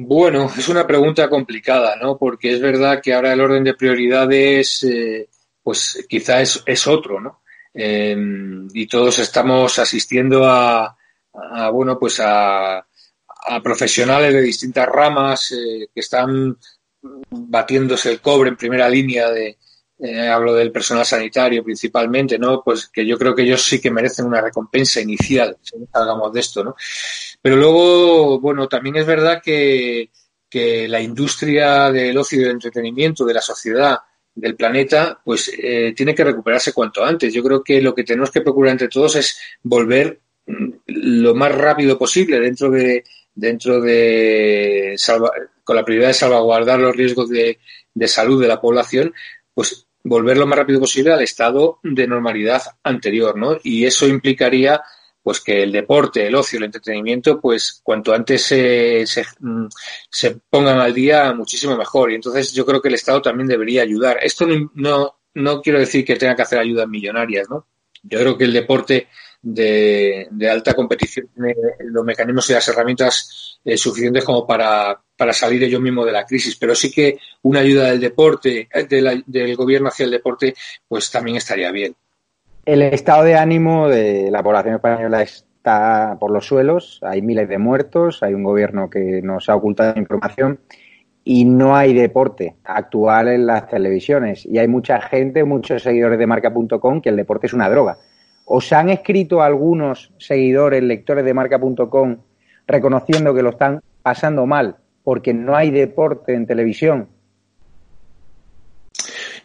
Bueno, 0.00 0.48
es 0.56 0.68
una 0.68 0.86
pregunta 0.86 1.28
complicada, 1.28 1.96
¿no? 1.96 2.16
Porque 2.16 2.52
es 2.52 2.60
verdad 2.60 3.00
que 3.02 3.12
ahora 3.12 3.32
el 3.32 3.40
orden 3.40 3.64
de 3.64 3.74
prioridades, 3.74 4.84
eh, 4.84 5.28
pues 5.60 6.06
quizá 6.08 6.40
es, 6.40 6.62
es, 6.66 6.86
otro, 6.86 7.20
¿no? 7.20 7.42
em, 7.74 8.68
y 8.72 8.86
todos 8.86 9.18
estamos 9.18 9.76
asistiendo 9.80 10.44
a, 10.48 10.96
bueno, 11.72 11.98
pues 11.98 12.20
a, 12.20 12.86
profesionales 13.62 14.32
de 14.34 14.42
distintas 14.42 14.86
ramas 14.86 15.50
eh, 15.52 15.88
que 15.92 16.00
están 16.00 16.56
batiéndose 17.30 18.10
el 18.12 18.20
cobre 18.20 18.50
en 18.50 18.56
primera 18.56 18.88
línea 18.88 19.30
de, 19.30 19.58
eh, 20.00 20.28
hablo 20.28 20.54
del 20.54 20.70
personal 20.70 21.04
sanitario 21.04 21.64
principalmente, 21.64 22.38
¿no? 22.38 22.62
Pues 22.62 22.86
que 22.88 23.04
yo 23.04 23.18
creo 23.18 23.34
que 23.34 23.42
ellos 23.42 23.62
sí 23.64 23.80
que 23.80 23.90
merecen 23.90 24.26
una 24.26 24.40
recompensa 24.40 25.00
inicial, 25.00 25.56
si 25.60 25.74
salgamos 25.92 26.32
de 26.32 26.40
esto, 26.40 26.62
¿no? 26.62 26.76
Pero 27.40 27.56
luego, 27.56 28.40
bueno, 28.40 28.68
también 28.68 28.96
es 28.96 29.06
verdad 29.06 29.40
que, 29.42 30.10
la 30.88 31.00
industria 31.00 31.90
del 31.92 32.16
ocio 32.16 32.40
y 32.40 32.42
del 32.42 32.52
entretenimiento, 32.52 33.24
de 33.24 33.34
la 33.34 33.42
sociedad, 33.42 33.98
del 34.34 34.56
planeta, 34.56 35.20
pues 35.24 35.50
eh, 35.56 35.92
tiene 35.96 36.14
que 36.14 36.24
recuperarse 36.24 36.72
cuanto 36.72 37.04
antes. 37.04 37.34
Yo 37.34 37.42
creo 37.42 37.62
que 37.62 37.82
lo 37.82 37.94
que 37.94 38.04
tenemos 38.04 38.30
que 38.30 38.40
procurar 38.40 38.72
entre 38.72 38.88
todos 38.88 39.16
es 39.16 39.38
volver 39.62 40.20
mm, 40.46 40.68
lo 40.86 41.34
más 41.34 41.54
rápido 41.54 41.98
posible 41.98 42.40
dentro 42.40 42.70
de 42.70 43.04
dentro 43.34 43.80
de 43.80 44.96
con 45.62 45.76
la 45.76 45.84
prioridad 45.84 46.08
de 46.08 46.14
salvaguardar 46.14 46.80
los 46.80 46.96
riesgos 46.96 47.28
de, 47.28 47.58
de 47.94 48.08
salud 48.08 48.40
de 48.40 48.48
la 48.48 48.60
población, 48.60 49.14
pues 49.54 49.86
volver 50.02 50.36
lo 50.36 50.46
más 50.46 50.58
rápido 50.58 50.80
posible 50.80 51.12
al 51.12 51.22
estado 51.22 51.78
de 51.82 52.06
normalidad 52.08 52.62
anterior, 52.82 53.36
¿no? 53.36 53.58
Y 53.62 53.84
eso 53.84 54.08
implicaría 54.08 54.80
pues 55.28 55.42
que 55.42 55.62
el 55.62 55.72
deporte, 55.72 56.26
el 56.26 56.34
ocio, 56.34 56.56
el 56.56 56.64
entretenimiento, 56.64 57.38
pues 57.38 57.82
cuanto 57.82 58.14
antes 58.14 58.40
se, 58.40 59.04
se, 59.06 59.26
mm, 59.40 59.66
se, 60.08 60.38
pongan 60.48 60.78
al 60.78 60.94
día, 60.94 61.34
muchísimo 61.34 61.76
mejor. 61.76 62.10
Y 62.10 62.14
entonces 62.14 62.50
yo 62.54 62.64
creo 62.64 62.80
que 62.80 62.88
el 62.88 62.94
Estado 62.94 63.20
también 63.20 63.46
debería 63.46 63.82
ayudar. 63.82 64.20
Esto 64.22 64.46
no, 64.46 64.70
no, 64.74 65.18
no 65.34 65.60
quiero 65.60 65.80
decir 65.80 66.02
que 66.02 66.16
tenga 66.16 66.34
que 66.34 66.40
hacer 66.40 66.58
ayudas 66.58 66.88
millonarias, 66.88 67.46
¿no? 67.50 67.66
Yo 68.02 68.20
creo 68.20 68.38
que 68.38 68.44
el 68.44 68.54
deporte 68.54 69.08
de, 69.42 70.28
de 70.30 70.50
alta 70.50 70.72
competición 70.72 71.28
tiene 71.34 71.54
los 71.80 72.06
mecanismos 72.06 72.48
y 72.48 72.54
las 72.54 72.68
herramientas 72.68 73.58
eh, 73.66 73.76
suficientes 73.76 74.24
como 74.24 74.46
para, 74.46 74.98
para 75.14 75.34
salir 75.34 75.62
ellos 75.62 75.82
mismos 75.82 76.06
de 76.06 76.12
la 76.12 76.24
crisis. 76.24 76.56
Pero 76.56 76.74
sí 76.74 76.90
que 76.90 77.18
una 77.42 77.60
ayuda 77.60 77.90
del 77.90 78.00
deporte, 78.00 78.66
eh, 78.72 79.22
del 79.26 79.56
gobierno 79.56 79.88
hacia 79.88 80.04
el 80.04 80.10
deporte, 80.10 80.54
pues 80.88 81.10
también 81.10 81.36
estaría 81.36 81.70
bien. 81.70 81.94
El 82.68 82.82
estado 82.82 83.24
de 83.24 83.34
ánimo 83.34 83.88
de 83.88 84.30
la 84.30 84.42
población 84.42 84.74
española 84.74 85.22
está 85.22 86.18
por 86.20 86.30
los 86.30 86.44
suelos, 86.46 87.00
hay 87.02 87.22
miles 87.22 87.48
de 87.48 87.56
muertos, 87.56 88.22
hay 88.22 88.34
un 88.34 88.42
gobierno 88.42 88.90
que 88.90 89.22
nos 89.22 89.48
ha 89.48 89.56
ocultado 89.56 89.98
información 89.98 90.60
y 91.24 91.46
no 91.46 91.74
hay 91.74 91.94
deporte 91.94 92.56
actual 92.64 93.28
en 93.28 93.46
las 93.46 93.68
televisiones. 93.68 94.44
Y 94.44 94.58
hay 94.58 94.68
mucha 94.68 95.00
gente, 95.00 95.44
muchos 95.44 95.82
seguidores 95.82 96.18
de 96.18 96.26
marca.com, 96.26 97.00
que 97.00 97.08
el 97.08 97.16
deporte 97.16 97.46
es 97.46 97.54
una 97.54 97.70
droga. 97.70 97.96
¿Os 98.44 98.70
han 98.74 98.90
escrito 98.90 99.40
algunos 99.40 100.12
seguidores, 100.18 100.82
lectores 100.82 101.24
de 101.24 101.32
marca.com, 101.32 102.18
reconociendo 102.66 103.32
que 103.32 103.42
lo 103.42 103.48
están 103.48 103.80
pasando 104.02 104.44
mal 104.44 104.76
porque 105.04 105.32
no 105.32 105.56
hay 105.56 105.70
deporte 105.70 106.34
en 106.34 106.46
televisión? 106.46 107.08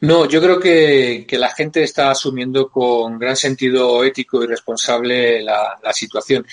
No, 0.03 0.27
yo 0.27 0.41
creo 0.41 0.59
que, 0.59 1.25
la 1.31 1.49
gente 1.55 1.81
está 1.81 2.11
asumiendo 2.11 2.69
con 2.69 3.17
gran 3.17 3.37
sentido 3.37 4.03
ético 4.03 4.43
y 4.43 4.47
responsable 4.47 5.41
la, 5.41 5.79
situación. 5.93 6.45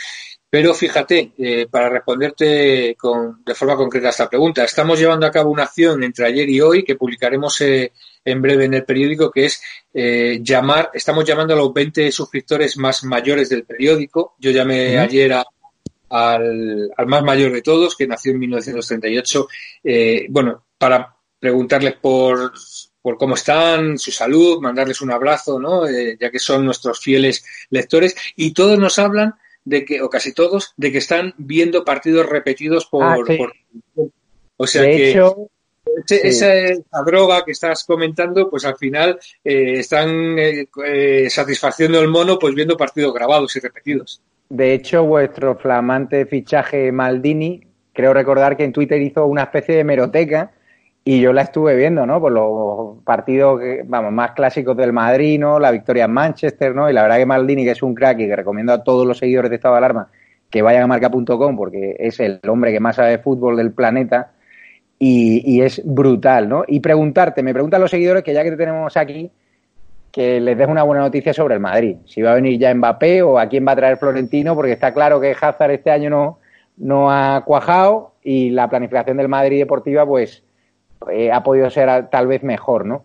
Pero 0.49 0.73
fíjate, 0.73 1.33
eh, 1.37 1.67
para 1.69 1.89
responderte 1.89 2.95
con, 2.97 3.43
de 3.45 3.55
forma 3.57 3.75
concreta 3.75 4.07
a 4.07 4.11
esta 4.11 4.29
pregunta, 4.29 4.63
estamos 4.63 5.01
llevando 5.01 5.27
a 5.27 5.33
cabo 5.33 5.51
una 5.51 5.65
acción 5.65 6.05
entre 6.05 6.27
ayer 6.27 6.49
y 6.49 6.61
hoy 6.61 6.85
que 6.85 6.95
publicaremos 6.95 7.61
eh, 7.63 7.93
en 8.25 8.41
breve 8.41 8.67
en 8.67 8.75
el 8.75 8.85
periódico, 8.85 9.33
que 9.33 9.47
es 9.47 9.61
eh, 9.95 10.39
llamar, 10.43 10.91
estamos 10.95 11.25
llamando 11.25 11.55
a 11.55 11.57
los 11.57 11.75
20 11.75 12.13
suscriptores 12.13 12.77
más 12.77 13.03
mayores 13.03 13.49
del 13.49 13.65
periódico. 13.65 14.37
Yo 14.39 14.53
llamé 14.53 14.97
ayer 14.97 15.33
al, 16.09 16.93
más 17.05 17.23
mayor 17.25 17.53
de 17.53 17.63
todos, 17.63 17.97
que 17.97 18.07
nació 18.07 18.31
en 18.31 18.39
1938, 18.39 19.49
eh, 19.83 20.27
bueno, 20.31 20.67
para 20.79 21.17
preguntarles 21.41 21.95
por, 21.95 22.53
por 23.03 23.17
cómo 23.17 23.35
están, 23.35 23.99
su 23.99 24.11
salud, 24.11 24.61
mandarles 24.61 25.01
un 25.01 25.11
abrazo, 25.11 25.59
¿no? 25.59 25.87
Eh, 25.87 26.17
ya 26.21 26.31
que 26.31 26.39
son 26.39 26.65
nuestros 26.65 27.01
fieles 27.01 27.45
lectores, 27.71 28.15
y 28.37 28.53
todos 28.53 28.79
nos 28.79 28.99
hablan 28.99 29.35
de 29.65 29.85
que, 29.85 30.03
o 30.03 30.09
casi 30.09 30.33
todos, 30.33 30.75
de 30.77 30.93
que 30.93 30.99
están 30.99 31.35
viendo 31.39 31.85
partidos 31.85 32.27
repetidos 32.27 32.87
por... 32.87 33.05
Ah, 33.05 33.17
o 34.57 34.67
sea 34.67 34.85
que... 34.85 35.21
Esa, 36.09 36.53
droga 37.05 37.45
que 37.45 37.53
estás 37.53 37.85
comentando, 37.85 38.49
pues 38.49 38.65
al 38.65 38.77
final 38.77 39.19
eh, 39.45 39.81
están 39.81 40.39
eh, 40.39 40.69
eh, 40.87 41.29
satisfaciendo 41.31 42.01
el 42.01 42.09
mono 42.09 42.39
pues 42.39 42.55
viendo 42.55 42.77
partidos 42.77 43.13
grabados 43.13 43.57
y 43.57 43.61
repetidos. 43.61 44.21
De 44.49 44.75
hecho, 44.75 45.05
vuestro 45.05 45.57
flamante 45.57 46.27
fichaje 46.27 46.93
Maldini, 46.93 47.67
creo 47.93 48.13
recordar 48.13 48.57
que 48.57 48.65
en 48.65 48.73
Twitter 48.73 49.01
hizo 49.01 49.27
una 49.27 49.45
especie 49.45 49.77
de 49.77 49.85
meroteca 49.85 50.53
y 51.05 51.21
yo 51.21 51.33
la 51.33 51.43
estuve 51.43 51.77
viendo, 51.77 52.07
¿no? 52.07 52.21
Por 52.21 52.33
los 52.33 53.03
partidos, 53.05 53.61
vamos, 53.87 54.13
más 54.13 54.33
clásicos 54.33 54.77
del 54.77 54.93
Madrid, 54.93 55.39
¿no? 55.39 55.59
La 55.59 55.71
victoria 55.71 56.05
en 56.05 56.13
Manchester, 56.13 56.75
¿no? 56.75 56.91
Y 56.91 56.93
la 56.93 57.03
verdad 57.03 57.17
que 57.17 57.27
Maldini, 57.27 57.65
que 57.65 57.71
es 57.71 57.83
un 57.83 57.95
crack 57.95 58.21
y 58.21 58.27
que 58.27 58.37
recomiendo 58.37 58.73
a 58.73 58.85
todos 58.85 59.07
los 59.07 59.19
seguidores 59.19 59.51
de 59.51 59.57
Estado 59.57 59.75
de 59.75 59.79
Alarma 59.79 60.09
que 60.51 60.63
vayan 60.63 60.83
a 60.83 60.87
marca.com 60.89 61.57
porque 61.57 61.97
es 61.99 62.19
el 62.21 62.41
hombre 62.49 62.73
que 62.73 62.81
más 62.81 62.97
sabe 62.97 63.11
de 63.11 63.19
fútbol 63.19 63.57
del 63.57 63.73
planeta 63.73 64.33
y, 65.03 65.63
es 65.63 65.81
brutal, 65.83 66.47
¿no? 66.47 66.65
Y 66.67 66.81
preguntarte, 66.81 67.43
me 67.43 67.55
preguntan 67.55 67.81
los 67.81 67.91
seguidores 67.91 68.23
que 68.23 68.35
ya 68.35 68.43
que 68.43 68.51
te 68.51 68.59
tenemos 68.59 68.99
aquí, 68.99 69.31
que 70.13 70.41
les 70.41 70.59
des 70.59 70.69
una 70.69 70.83
buena 70.83 71.01
noticia 71.01 71.33
sobre 71.33 71.55
el 71.55 71.61
Madrid. 71.61 71.97
Si 72.05 72.21
va 72.21 72.33
a 72.33 72.35
venir 72.35 72.59
ya 72.59 72.75
Mbappé 72.75 73.23
o 73.23 73.39
a 73.39 73.49
quién 73.49 73.67
va 73.67 73.73
a 73.73 73.77
traer 73.77 73.97
Florentino, 73.97 74.55
porque 74.55 74.73
está 74.73 74.93
claro 74.93 75.19
que 75.19 75.35
Hazard 75.41 75.71
este 75.71 75.91
año 75.91 76.11
no, 76.11 76.39
no 76.77 77.11
ha 77.11 77.43
cuajado 77.47 78.13
y 78.23 78.51
la 78.51 78.69
planificación 78.69 79.17
del 79.17 79.29
Madrid 79.29 79.61
deportiva, 79.61 80.05
pues, 80.05 80.43
eh, 81.11 81.31
ha 81.33 81.43
podido 81.43 81.71
ser 81.71 82.09
tal 82.11 82.27
vez 82.27 82.43
mejor, 82.43 82.87
¿no? 82.87 83.05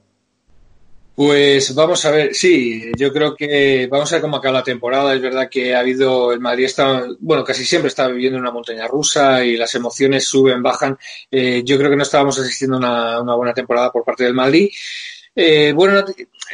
Pues 1.15 1.73
vamos 1.73 2.03
a 2.03 2.11
ver, 2.11 2.33
sí, 2.33 2.91
yo 2.97 3.13
creo 3.13 3.37
que 3.37 3.87
vamos 3.89 4.11
a 4.11 4.15
ver 4.15 4.21
cómo 4.21 4.35
acaba 4.35 4.59
la 4.59 4.63
temporada. 4.63 5.13
Es 5.13 5.21
verdad 5.21 5.47
que 5.49 5.73
ha 5.73 5.79
habido, 5.79 6.33
el 6.33 6.41
Madrid 6.41 6.65
está, 6.65 7.05
bueno, 7.19 7.41
casi 7.45 7.63
siempre 7.63 7.87
está 7.87 8.09
viviendo 8.09 8.37
una 8.37 8.51
montaña 8.51 8.85
rusa 8.85 9.41
y 9.45 9.55
las 9.55 9.73
emociones 9.75 10.25
suben, 10.25 10.61
bajan. 10.61 10.97
Eh, 11.31 11.61
yo 11.63 11.77
creo 11.77 11.89
que 11.89 11.95
no 11.95 12.03
estábamos 12.03 12.37
asistiendo 12.37 12.75
a 12.75 12.79
una, 12.79 13.21
una 13.21 13.35
buena 13.35 13.53
temporada 13.53 13.93
por 13.93 14.03
parte 14.03 14.25
del 14.25 14.33
Madrid. 14.33 14.69
Eh, 15.37 15.73
buena, 15.73 16.05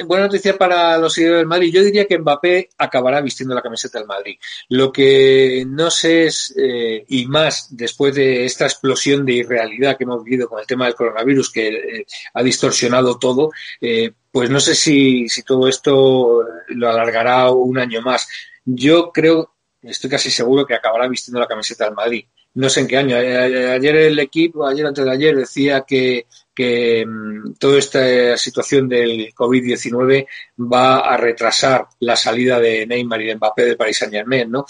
noticia 0.08 0.58
para 0.58 0.98
los 0.98 1.14
seguidores 1.14 1.42
del 1.42 1.48
Madrid. 1.48 1.72
Yo 1.72 1.84
diría 1.84 2.08
que 2.08 2.18
Mbappé 2.18 2.70
acabará 2.80 3.22
vistiendo 3.22 3.54
la 3.54 3.62
camiseta 3.62 4.00
del 4.00 4.08
Madrid. 4.08 4.38
Lo 4.70 4.92
que 4.92 5.64
no 5.68 5.92
sé 5.92 6.26
es, 6.26 6.56
eh, 6.58 7.06
y 7.08 7.28
más 7.28 7.68
después 7.70 8.16
de 8.16 8.44
esta 8.44 8.66
explosión 8.66 9.24
de 9.24 9.34
irrealidad 9.34 9.98
que 9.98 10.06
hemos 10.06 10.24
vivido 10.24 10.50
con 10.50 10.60
el 10.60 10.66
tema 10.66 10.86
del 10.86 10.96
coronavirus, 10.96 11.52
que 11.52 11.68
eh, 11.68 12.06
ha 12.34 12.42
distorsionado 12.42 13.20
todo, 13.20 13.52
eh, 13.80 14.14
pues 14.32 14.50
no 14.50 14.60
sé 14.60 14.74
si, 14.74 15.30
si 15.30 15.44
todo 15.44 15.68
esto 15.68 16.44
lo 16.70 16.90
alargará 16.90 17.52
un 17.52 17.78
año 17.78 18.02
más. 18.02 18.28
Yo 18.66 19.12
creo, 19.12 19.54
estoy 19.84 20.10
casi 20.10 20.32
seguro 20.32 20.66
que 20.66 20.74
acabará 20.74 21.08
vistiendo 21.08 21.40
la 21.40 21.48
camiseta 21.48 21.86
del 21.86 21.94
Madrid 21.94 22.26
no 22.54 22.70
sé 22.70 22.82
en 22.82 22.88
qué 22.88 22.98
año. 22.98 23.16
Ayer 23.16 23.96
el 23.96 24.20
equipo, 24.20 24.68
ayer 24.68 24.86
antes 24.86 25.06
de 25.06 25.12
ayer, 25.12 25.36
decía 25.36 25.86
que 25.88 26.26
que 26.54 27.06
mm, 27.06 27.54
toda 27.54 27.80
esta 27.80 28.38
situación 28.38 28.88
del 28.90 29.34
COVID-19 29.34 30.28
va 30.72 31.00
a 31.00 31.18
retrasar 31.18 31.88
la 32.00 32.16
salida 32.16 32.60
de 32.60 32.86
Neymar 32.86 33.22
y 33.22 33.28
de 33.28 33.36
Mbappé 33.36 33.66
del 33.66 33.78
Paris 33.78 33.98
Saint 33.98 34.14
Germain, 34.14 34.50
¿no? 34.50 34.66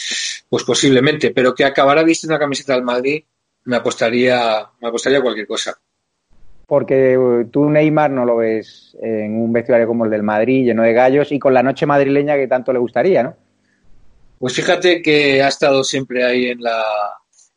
Pues 0.49 0.63
posiblemente, 0.63 1.31
pero 1.31 1.53
que 1.53 1.65
acabará 1.65 2.03
vistiendo 2.03 2.35
una 2.35 2.43
camiseta 2.43 2.73
del 2.73 2.83
Madrid, 2.83 3.23
me 3.65 3.75
apostaría, 3.75 4.69
me 4.79 4.87
apostaría 4.87 5.21
cualquier 5.21 5.47
cosa. 5.47 5.75
Porque 6.65 7.17
uh, 7.17 7.49
tú 7.49 7.69
Neymar 7.69 8.11
no 8.11 8.25
lo 8.25 8.37
ves 8.37 8.95
en 9.01 9.35
un 9.35 9.51
vestuario 9.51 9.87
como 9.87 10.05
el 10.05 10.11
del 10.11 10.23
Madrid, 10.23 10.65
lleno 10.65 10.83
de 10.83 10.93
gallos 10.93 11.31
y 11.31 11.39
con 11.39 11.53
la 11.53 11.63
noche 11.63 11.85
madrileña 11.85 12.35
que 12.35 12.47
tanto 12.47 12.71
le 12.71 12.79
gustaría, 12.79 13.23
¿no? 13.23 13.35
Pues 14.39 14.55
fíjate 14.55 15.01
que 15.01 15.43
ha 15.43 15.49
estado 15.49 15.83
siempre 15.83 16.23
ahí 16.25 16.45
en 16.45 16.63
la, 16.63 16.83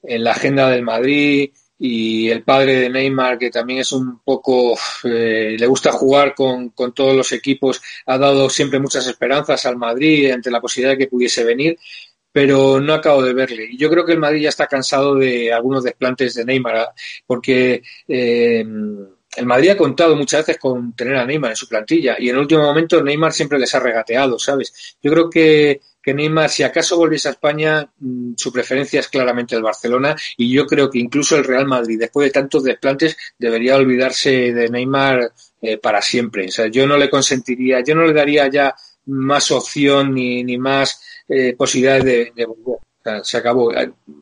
en 0.02 0.22
la 0.22 0.32
agenda 0.32 0.68
del 0.68 0.82
Madrid, 0.82 1.50
y 1.86 2.30
el 2.30 2.42
padre 2.42 2.76
de 2.76 2.88
Neymar, 2.88 3.36
que 3.36 3.50
también 3.50 3.80
es 3.80 3.92
un 3.92 4.20
poco, 4.20 4.74
eh, 5.04 5.54
le 5.58 5.66
gusta 5.66 5.92
jugar 5.92 6.34
con, 6.34 6.70
con, 6.70 6.94
todos 6.94 7.14
los 7.14 7.30
equipos, 7.32 7.82
ha 8.06 8.16
dado 8.16 8.48
siempre 8.48 8.80
muchas 8.80 9.06
esperanzas 9.06 9.66
al 9.66 9.76
Madrid 9.76 10.30
ante 10.30 10.50
la 10.50 10.62
posibilidad 10.62 10.94
de 10.94 11.04
que 11.04 11.10
pudiese 11.10 11.44
venir, 11.44 11.78
pero 12.32 12.80
no 12.80 12.94
acabo 12.94 13.22
de 13.22 13.34
verle. 13.34 13.68
Y 13.70 13.76
yo 13.76 13.90
creo 13.90 14.06
que 14.06 14.12
el 14.12 14.18
Madrid 14.18 14.40
ya 14.40 14.48
está 14.48 14.66
cansado 14.66 15.16
de 15.16 15.52
algunos 15.52 15.84
desplantes 15.84 16.32
de 16.32 16.46
Neymar, 16.46 16.88
porque 17.26 17.82
eh, 18.08 18.64
el 19.36 19.46
Madrid 19.46 19.68
ha 19.68 19.76
contado 19.76 20.16
muchas 20.16 20.40
veces 20.40 20.58
con 20.58 20.96
tener 20.96 21.16
a 21.16 21.26
Neymar 21.26 21.50
en 21.50 21.56
su 21.56 21.68
plantilla 21.68 22.16
y 22.18 22.30
en 22.30 22.36
el 22.36 22.40
último 22.40 22.62
momento 22.62 23.02
Neymar 23.02 23.34
siempre 23.34 23.58
les 23.58 23.74
ha 23.74 23.80
regateado, 23.80 24.38
¿sabes? 24.38 24.96
Yo 25.02 25.12
creo 25.12 25.28
que 25.28 25.82
que 26.04 26.14
Neymar, 26.14 26.50
si 26.50 26.62
acaso 26.62 26.96
volviese 26.96 27.28
a 27.28 27.32
España, 27.32 27.88
mm, 27.98 28.34
su 28.36 28.52
preferencia 28.52 29.00
es 29.00 29.08
claramente 29.08 29.56
el 29.56 29.62
Barcelona 29.62 30.14
y 30.36 30.52
yo 30.52 30.66
creo 30.66 30.90
que 30.90 30.98
incluso 30.98 31.36
el 31.36 31.44
Real 31.44 31.66
Madrid, 31.66 31.98
después 31.98 32.26
de 32.26 32.32
tantos 32.32 32.62
desplantes, 32.62 33.16
debería 33.38 33.76
olvidarse 33.76 34.52
de 34.52 34.68
Neymar 34.68 35.32
eh, 35.62 35.78
para 35.78 36.02
siempre. 36.02 36.46
O 36.46 36.50
sea, 36.50 36.66
yo 36.68 36.86
no 36.86 36.96
le 36.96 37.08
consentiría, 37.08 37.82
yo 37.82 37.94
no 37.94 38.04
le 38.04 38.12
daría 38.12 38.48
ya 38.48 38.74
más 39.06 39.50
opción 39.50 40.14
ni, 40.14 40.44
ni 40.44 40.58
más 40.58 41.00
eh, 41.28 41.54
posibilidades 41.56 42.04
de, 42.04 42.32
de 42.34 42.44
volver. 42.44 42.76
O 42.76 43.02
sea, 43.02 43.24
se 43.24 43.36
acabó. 43.38 43.72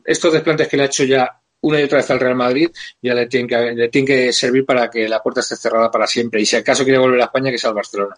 Estos 0.05 0.33
desplantes 0.33 0.67
que 0.67 0.77
le 0.77 0.83
ha 0.83 0.87
hecho 0.87 1.03
ya 1.03 1.39
una 1.63 1.79
y 1.79 1.83
otra 1.83 1.97
vez 1.97 2.11
al 2.11 2.19
Real 2.19 2.35
Madrid 2.35 2.69
ya 3.01 3.13
le 3.13 3.27
tienen 3.27 3.47
que, 3.47 3.57
le 3.73 3.89
tienen 3.89 4.07
que 4.07 4.33
servir 4.33 4.65
para 4.65 4.89
que 4.89 5.07
la 5.07 5.21
puerta 5.21 5.39
esté 5.39 5.55
cerrada 5.55 5.89
para 5.89 6.07
siempre. 6.07 6.41
Y 6.41 6.45
si 6.45 6.55
acaso 6.55 6.83
quiere 6.83 6.99
volver 6.99 7.21
a 7.21 7.25
España, 7.25 7.51
que 7.51 7.57
sea 7.57 7.69
al 7.69 7.75
Barcelona. 7.75 8.15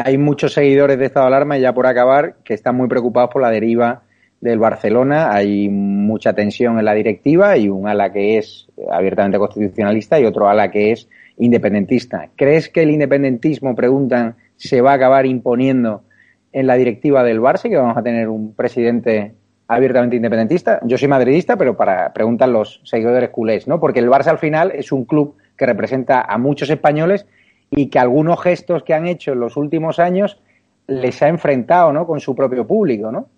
Hay 0.00 0.16
muchos 0.16 0.52
seguidores 0.52 0.96
de 0.96 1.06
estado 1.06 1.26
de 1.26 1.34
alarma, 1.34 1.58
y 1.58 1.62
ya 1.62 1.74
por 1.74 1.88
acabar, 1.88 2.36
que 2.44 2.54
están 2.54 2.76
muy 2.76 2.86
preocupados 2.86 3.30
por 3.32 3.42
la 3.42 3.50
deriva 3.50 4.02
del 4.40 4.60
Barcelona. 4.60 5.32
Hay 5.32 5.68
mucha 5.68 6.34
tensión 6.34 6.78
en 6.78 6.84
la 6.84 6.94
directiva 6.94 7.56
y 7.56 7.68
un 7.68 7.88
ala 7.88 8.12
que 8.12 8.38
es 8.38 8.68
abiertamente 8.92 9.38
constitucionalista 9.38 10.20
y 10.20 10.24
otro 10.24 10.48
ala 10.48 10.70
que 10.70 10.92
es 10.92 11.08
independentista. 11.38 12.28
¿Crees 12.36 12.68
que 12.68 12.82
el 12.82 12.92
independentismo, 12.92 13.74
preguntan, 13.74 14.36
se 14.54 14.80
va 14.80 14.92
a 14.92 14.94
acabar 14.94 15.26
imponiendo 15.26 16.04
en 16.52 16.68
la 16.68 16.76
directiva 16.76 17.24
del 17.24 17.40
Barça 17.40 17.66
y 17.66 17.70
que 17.70 17.76
vamos 17.78 17.96
a 17.96 18.02
tener 18.04 18.28
un 18.28 18.54
presidente 18.54 19.34
abiertamente 19.66 20.14
independentista? 20.14 20.78
Yo 20.84 20.96
soy 20.96 21.08
madridista, 21.08 21.56
pero 21.56 21.76
para 21.76 22.12
preguntan 22.12 22.52
los 22.52 22.80
seguidores 22.84 23.30
culés, 23.30 23.66
¿no? 23.66 23.80
Porque 23.80 23.98
el 23.98 24.08
Barça 24.08 24.28
al 24.28 24.38
final 24.38 24.70
es 24.76 24.92
un 24.92 25.06
club 25.06 25.34
que 25.56 25.66
representa 25.66 26.20
a 26.20 26.38
muchos 26.38 26.70
españoles 26.70 27.26
y 27.70 27.88
que 27.88 27.98
algunos 27.98 28.40
gestos 28.42 28.82
que 28.82 28.94
han 28.94 29.06
hecho 29.06 29.32
en 29.32 29.40
los 29.40 29.56
últimos 29.56 29.98
años 29.98 30.38
les 30.86 31.22
ha 31.22 31.28
enfrentado, 31.28 31.92
¿no? 31.92 32.06
Con 32.06 32.20
su 32.20 32.34
propio 32.34 32.66
público, 32.66 33.12
¿no? 33.12 33.28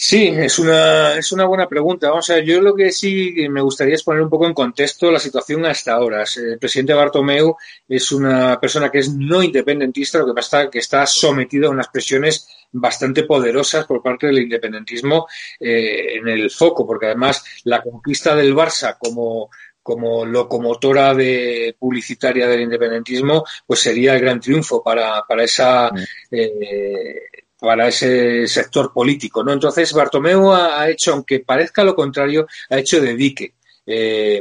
Sí, 0.00 0.28
es 0.28 0.60
una, 0.60 1.16
es 1.16 1.32
una 1.32 1.44
buena 1.44 1.68
pregunta. 1.68 2.08
Vamos 2.08 2.30
a 2.30 2.34
ver, 2.34 2.44
yo 2.44 2.60
lo 2.60 2.72
que 2.72 2.92
sí 2.92 3.34
me 3.50 3.60
gustaría 3.60 3.96
es 3.96 4.04
poner 4.04 4.22
un 4.22 4.30
poco 4.30 4.46
en 4.46 4.54
contexto 4.54 5.10
la 5.10 5.18
situación 5.18 5.66
hasta 5.66 5.92
ahora. 5.92 6.22
El 6.36 6.56
presidente 6.60 6.94
Bartomeu 6.94 7.56
es 7.88 8.12
una 8.12 8.60
persona 8.60 8.90
que 8.90 8.98
es 8.98 9.12
no 9.12 9.42
independentista, 9.42 10.20
lo 10.20 10.26
que 10.26 10.34
pasa 10.34 10.70
que 10.70 10.78
está 10.78 11.04
sometido 11.04 11.66
a 11.66 11.72
unas 11.72 11.88
presiones 11.88 12.46
bastante 12.70 13.24
poderosas 13.24 13.86
por 13.86 14.00
parte 14.00 14.28
del 14.28 14.38
independentismo 14.38 15.26
eh, 15.58 16.16
en 16.16 16.28
el 16.28 16.48
foco, 16.48 16.86
porque 16.86 17.06
además 17.06 17.44
la 17.64 17.82
conquista 17.82 18.36
del 18.36 18.54
Barça 18.54 18.96
como 18.96 19.50
como 19.88 20.26
locomotora 20.26 21.14
de 21.14 21.74
publicitaria 21.78 22.46
del 22.46 22.60
independentismo, 22.60 23.42
pues 23.66 23.80
sería 23.80 24.12
el 24.14 24.20
gran 24.20 24.38
triunfo 24.38 24.82
para, 24.82 25.22
para 25.26 25.44
esa 25.44 25.90
eh, 26.30 27.22
para 27.58 27.88
ese 27.88 28.46
sector 28.46 28.92
político, 28.92 29.42
¿no? 29.42 29.50
Entonces 29.50 29.90
Bartomeu 29.94 30.52
ha, 30.52 30.90
hecho, 30.90 31.14
aunque 31.14 31.40
parezca 31.40 31.82
lo 31.84 31.94
contrario, 31.94 32.46
ha 32.68 32.76
hecho 32.76 33.00
de 33.00 33.16
dique. 33.16 33.54
Eh, 33.90 34.38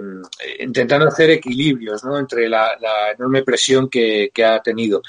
intentando 0.59 1.07
hacer 1.07 1.29
equilibrios 1.29 2.03
¿no? 2.03 2.19
entre 2.19 2.49
la, 2.49 2.75
la 2.81 3.11
enorme 3.11 3.43
presión 3.43 3.89
que, 3.89 4.29
que, 4.33 4.43
ha 4.43 4.61
tenido. 4.61 5.01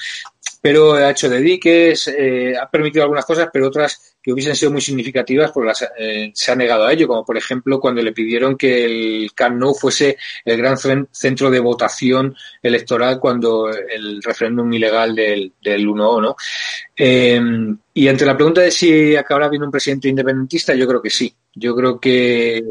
Pero 0.61 0.95
ha 0.95 1.11
hecho 1.11 1.29
de 1.29 1.41
diques, 1.41 2.09
eh, 2.09 2.55
ha 2.61 2.69
permitido 2.69 3.05
algunas 3.05 3.25
cosas, 3.25 3.49
pero 3.53 3.69
otras 3.69 4.17
que 4.23 4.33
hubiesen 4.33 4.57
sido 4.57 4.73
muy 4.73 4.81
significativas, 4.81 5.53
pues 5.53 5.67
las, 5.67 5.89
eh, 5.99 6.31
se 6.35 6.53
ha 6.53 6.57
negado 6.57 6.85
a 6.85 6.93
ello, 6.93 7.07
como 7.07 7.25
por 7.25 7.37
ejemplo 7.37 7.79
cuando 7.79 8.03
le 8.03 8.13
pidieron 8.13 8.57
que 8.57 8.85
el 8.85 9.33
Camp 9.35 9.57
Nou 9.57 9.75
fuese 9.75 10.17
el 10.45 10.57
gran 10.57 10.77
centro 10.77 11.51
de 11.51 11.61
votación 11.61 12.35
electoral 12.63 13.19
cuando 13.21 13.69
el 13.69 14.23
referéndum 14.23 14.73
ilegal 14.73 15.15
del, 15.15 15.53
del 15.63 15.87
1O, 15.87 16.21
¿no? 16.21 16.37
Eh, 16.97 17.41
y 17.95 18.09
ante 18.09 18.27
la 18.27 18.37
pregunta 18.37 18.61
de 18.61 18.71
si 18.71 19.17
acabará 19.17 19.49
viendo 19.49 19.67
un 19.67 19.73
presidente 19.73 20.09
independentista, 20.09 20.75
yo 20.75 20.87
creo 20.87 21.03
que 21.03 21.11
sí. 21.11 21.33
Yo 21.55 21.75
creo 21.75 21.99
que 21.99 22.63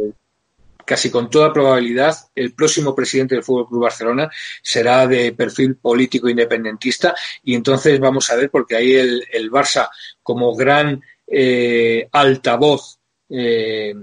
casi 0.88 1.12
con 1.12 1.30
toda 1.30 1.52
probabilidad 1.52 2.16
el 2.34 2.54
próximo 2.54 2.96
presidente 2.96 3.36
del 3.36 3.44
Fútbol 3.44 3.68
Club 3.68 3.82
Barcelona 3.82 4.32
será 4.62 5.06
de 5.06 5.34
perfil 5.34 5.76
político 5.76 6.30
independentista 6.30 7.14
y 7.44 7.56
entonces 7.56 8.00
vamos 8.00 8.30
a 8.32 8.38
ver 8.38 8.50
porque 8.50 8.78
ahí 8.78 8.94
el, 8.94 9.26
el 9.30 9.52
Barça 9.52 9.90
como 10.24 10.56
gran 10.56 11.02
eh, 11.28 12.08
altavoz 12.10 13.00
eh, 13.30 13.94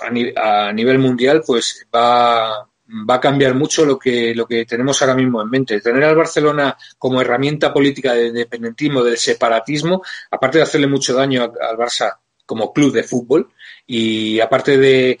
a, 0.00 0.10
ni, 0.10 0.32
a, 0.34 0.72
nivel 0.72 0.98
mundial 0.98 1.42
pues 1.46 1.86
va 1.94 2.66
va 3.08 3.14
a 3.16 3.20
cambiar 3.20 3.54
mucho 3.54 3.84
lo 3.84 3.98
que, 3.98 4.34
lo 4.34 4.46
que 4.46 4.64
tenemos 4.64 5.00
ahora 5.00 5.14
mismo 5.14 5.40
en 5.40 5.48
mente. 5.48 5.80
Tener 5.80 6.02
al 6.02 6.16
Barcelona 6.16 6.76
como 6.98 7.20
herramienta 7.20 7.72
política 7.72 8.14
del 8.14 8.28
independentismo, 8.28 9.04
del 9.04 9.16
separatismo, 9.16 10.02
aparte 10.28 10.58
de 10.58 10.64
hacerle 10.64 10.88
mucho 10.88 11.14
daño 11.14 11.44
al 11.44 11.76
Barça 11.76 12.18
como 12.44 12.72
club 12.72 12.92
de 12.92 13.04
fútbol 13.04 13.52
y 13.92 14.38
aparte 14.38 14.78
de, 14.78 15.18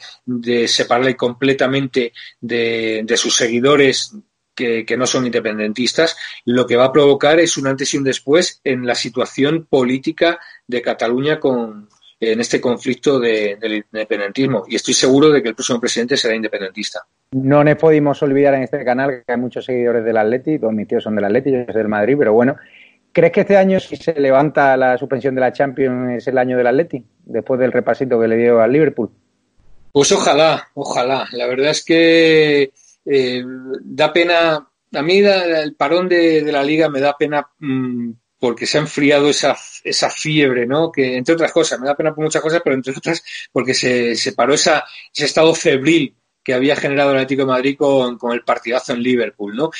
separarle 0.68 1.16
completamente 1.16 2.12
de, 2.40 3.04
sus 3.16 3.34
seguidores 3.34 4.14
que, 4.54 4.86
que, 4.86 4.96
no 4.96 5.08
son 5.08 5.26
independentistas, 5.26 6.16
lo 6.44 6.68
que 6.68 6.76
va 6.76 6.84
a 6.84 6.92
provocar 6.92 7.40
es 7.40 7.56
un 7.56 7.66
antes 7.66 7.92
y 7.92 7.96
un 7.96 8.04
después 8.04 8.60
en 8.62 8.86
la 8.86 8.94
situación 8.94 9.66
política 9.68 10.38
de 10.68 10.82
Cataluña 10.82 11.40
con, 11.40 11.88
en 12.20 12.38
este 12.38 12.60
conflicto 12.60 13.18
de, 13.18 13.56
del 13.60 13.84
independentismo. 13.92 14.64
Y 14.68 14.76
estoy 14.76 14.94
seguro 14.94 15.30
de 15.30 15.42
que 15.42 15.48
el 15.48 15.56
próximo 15.56 15.80
presidente 15.80 16.16
será 16.16 16.36
independentista. 16.36 17.00
No 17.32 17.64
nos 17.64 17.76
podemos 17.76 18.22
olvidar 18.22 18.54
en 18.54 18.62
este 18.62 18.84
canal 18.84 19.24
que 19.26 19.32
hay 19.32 19.38
muchos 19.38 19.64
seguidores 19.64 20.04
del 20.04 20.16
Atleti, 20.16 20.60
todos 20.60 20.72
mis 20.72 20.86
tíos 20.86 21.02
son 21.02 21.16
del 21.16 21.24
Atleti, 21.24 21.50
yo 21.50 21.64
soy 21.64 21.74
del 21.74 21.88
Madrid, 21.88 22.14
pero 22.16 22.32
bueno, 22.34 22.56
¿crees 23.12 23.32
que 23.32 23.40
este 23.40 23.56
año 23.56 23.80
si 23.80 23.96
se 23.96 24.12
levanta 24.14 24.76
la 24.76 24.96
suspensión 24.98 25.34
de 25.34 25.40
la 25.40 25.52
Champions 25.52 26.18
es 26.18 26.26
el 26.28 26.38
año 26.38 26.56
del 26.56 26.66
Atleti, 26.66 27.04
después 27.24 27.60
del 27.60 27.72
repasito 27.72 28.20
que 28.20 28.28
le 28.28 28.36
dio 28.36 28.60
al 28.60 28.72
Liverpool? 28.72 29.10
Pues 29.92 30.12
ojalá, 30.12 30.68
ojalá. 30.74 31.28
La 31.32 31.46
verdad 31.46 31.70
es 31.70 31.84
que 31.84 32.72
eh, 33.04 33.42
da 33.82 34.12
pena, 34.12 34.68
a 34.92 35.02
mí 35.02 35.18
el 35.18 35.74
parón 35.74 36.08
de, 36.08 36.42
la 36.50 36.62
liga 36.62 36.88
me 36.88 37.00
da 37.00 37.16
pena 37.16 37.48
mmm, 37.58 38.12
porque 38.38 38.66
se 38.66 38.78
ha 38.78 38.82
enfriado 38.82 39.28
esa, 39.28 39.56
esa 39.84 40.10
fiebre, 40.10 40.66
¿no? 40.66 40.92
Que 40.92 41.16
entre 41.16 41.34
otras 41.34 41.52
cosas, 41.52 41.80
me 41.80 41.86
da 41.86 41.96
pena 41.96 42.14
por 42.14 42.24
muchas 42.24 42.42
cosas, 42.42 42.60
pero 42.62 42.76
entre 42.76 42.94
otras 42.96 43.22
porque 43.52 43.74
se, 43.74 44.14
se 44.14 44.32
paró 44.32 44.54
esa, 44.54 44.84
ese 45.12 45.24
estado 45.24 45.54
febril 45.54 46.16
que 46.42 46.54
había 46.54 46.76
generado 46.76 47.10
el 47.10 47.18
Atlético 47.18 47.42
de 47.42 47.52
Madrid 47.52 47.76
con, 47.78 48.18
con, 48.18 48.32
el 48.32 48.42
partidazo 48.42 48.92
en 48.92 49.02
Liverpool, 49.02 49.54
¿no? 49.54 49.70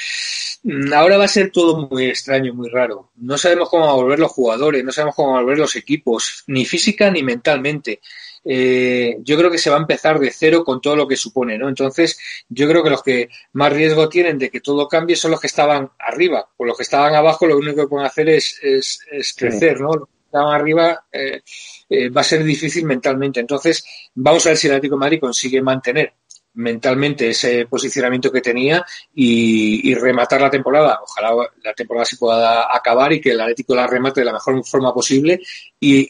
Ahora 0.94 1.16
va 1.16 1.24
a 1.24 1.28
ser 1.28 1.50
todo 1.50 1.88
muy 1.88 2.06
extraño, 2.06 2.52
muy 2.52 2.68
raro. 2.68 3.10
No 3.16 3.38
sabemos 3.38 3.70
cómo 3.70 3.86
van 3.86 3.92
a 3.92 3.96
volver 3.96 4.18
los 4.18 4.30
jugadores, 4.30 4.84
no 4.84 4.92
sabemos 4.92 5.14
cómo 5.14 5.30
van 5.30 5.38
a 5.38 5.42
volver 5.42 5.58
los 5.58 5.74
equipos, 5.76 6.44
ni 6.48 6.66
física 6.66 7.10
ni 7.10 7.22
mentalmente. 7.22 8.00
Eh, 8.44 9.16
yo 9.20 9.36
creo 9.36 9.50
que 9.50 9.58
se 9.58 9.70
va 9.70 9.76
a 9.76 9.80
empezar 9.80 10.18
de 10.18 10.30
cero 10.30 10.64
con 10.64 10.80
todo 10.80 10.96
lo 10.96 11.06
que 11.06 11.16
supone, 11.16 11.58
¿no? 11.58 11.68
Entonces, 11.68 12.18
yo 12.48 12.68
creo 12.68 12.82
que 12.82 12.90
los 12.90 13.02
que 13.02 13.28
más 13.52 13.72
riesgo 13.72 14.08
tienen 14.08 14.38
de 14.38 14.50
que 14.50 14.60
todo 14.60 14.88
cambie 14.88 15.16
son 15.16 15.30
los 15.30 15.40
que 15.40 15.46
estaban 15.46 15.90
arriba. 15.98 16.48
Por 16.56 16.66
los 16.66 16.76
que 16.76 16.82
estaban 16.82 17.14
abajo, 17.14 17.46
lo 17.46 17.56
único 17.56 17.82
que 17.82 17.88
pueden 17.88 18.06
hacer 18.06 18.28
es, 18.28 18.58
es, 18.62 19.00
es 19.10 19.34
crecer. 19.34 19.80
¿no? 19.80 19.92
Los 19.92 20.08
que 20.08 20.24
estaban 20.26 20.54
arriba 20.54 21.06
eh, 21.12 21.40
eh, 21.88 22.08
va 22.10 22.20
a 22.22 22.24
ser 22.24 22.44
difícil 22.44 22.84
mentalmente. 22.84 23.40
Entonces, 23.40 23.84
vamos 24.14 24.44
a 24.46 24.50
ver 24.50 24.58
si 24.58 24.66
el 24.66 24.74
Atlético 24.74 24.96
de 24.96 25.00
Madrid 25.00 25.20
consigue 25.20 25.62
mantener 25.62 26.14
mentalmente 26.60 27.30
ese 27.30 27.66
posicionamiento 27.66 28.30
que 28.30 28.40
tenía 28.40 28.84
y, 29.14 29.94
rematar 29.94 30.40
la 30.40 30.50
temporada. 30.50 31.00
Ojalá 31.02 31.48
la 31.62 31.74
temporada 31.74 32.04
se 32.04 32.16
pueda 32.16 32.74
acabar 32.74 33.12
y 33.12 33.20
que 33.20 33.32
el 33.32 33.40
Atlético 33.40 33.74
la 33.74 33.86
remate 33.86 34.20
de 34.20 34.26
la 34.26 34.32
mejor 34.32 34.64
forma 34.64 34.94
posible 34.94 35.40
y 35.78 36.08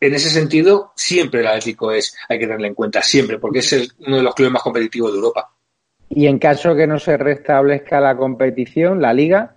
en 0.00 0.14
ese 0.14 0.30
sentido 0.30 0.92
siempre 0.96 1.40
el 1.40 1.46
Atlético 1.46 1.92
es, 1.92 2.16
hay 2.28 2.38
que 2.38 2.46
tenerlo 2.46 2.66
en 2.66 2.74
cuenta, 2.74 3.02
siempre, 3.02 3.38
porque 3.38 3.60
es 3.60 3.94
uno 4.00 4.16
de 4.16 4.22
los 4.22 4.34
clubes 4.34 4.52
más 4.52 4.62
competitivos 4.62 5.12
de 5.12 5.18
Europa. 5.18 5.50
Y 6.08 6.26
en 6.26 6.38
caso 6.38 6.74
que 6.74 6.86
no 6.86 6.98
se 6.98 7.16
restablezca 7.16 8.00
la 8.00 8.16
competición, 8.16 9.00
la 9.00 9.12
liga, 9.12 9.56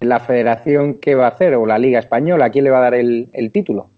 la 0.00 0.20
federación 0.20 0.94
qué 0.94 1.14
va 1.14 1.26
a 1.26 1.30
hacer 1.30 1.54
o 1.54 1.64
la 1.64 1.78
liga 1.78 2.00
española, 2.00 2.46
¿a 2.46 2.50
quién 2.50 2.64
le 2.64 2.70
va 2.70 2.78
a 2.78 2.90
dar 2.90 2.94
el 2.94 3.50
título? 3.52 3.93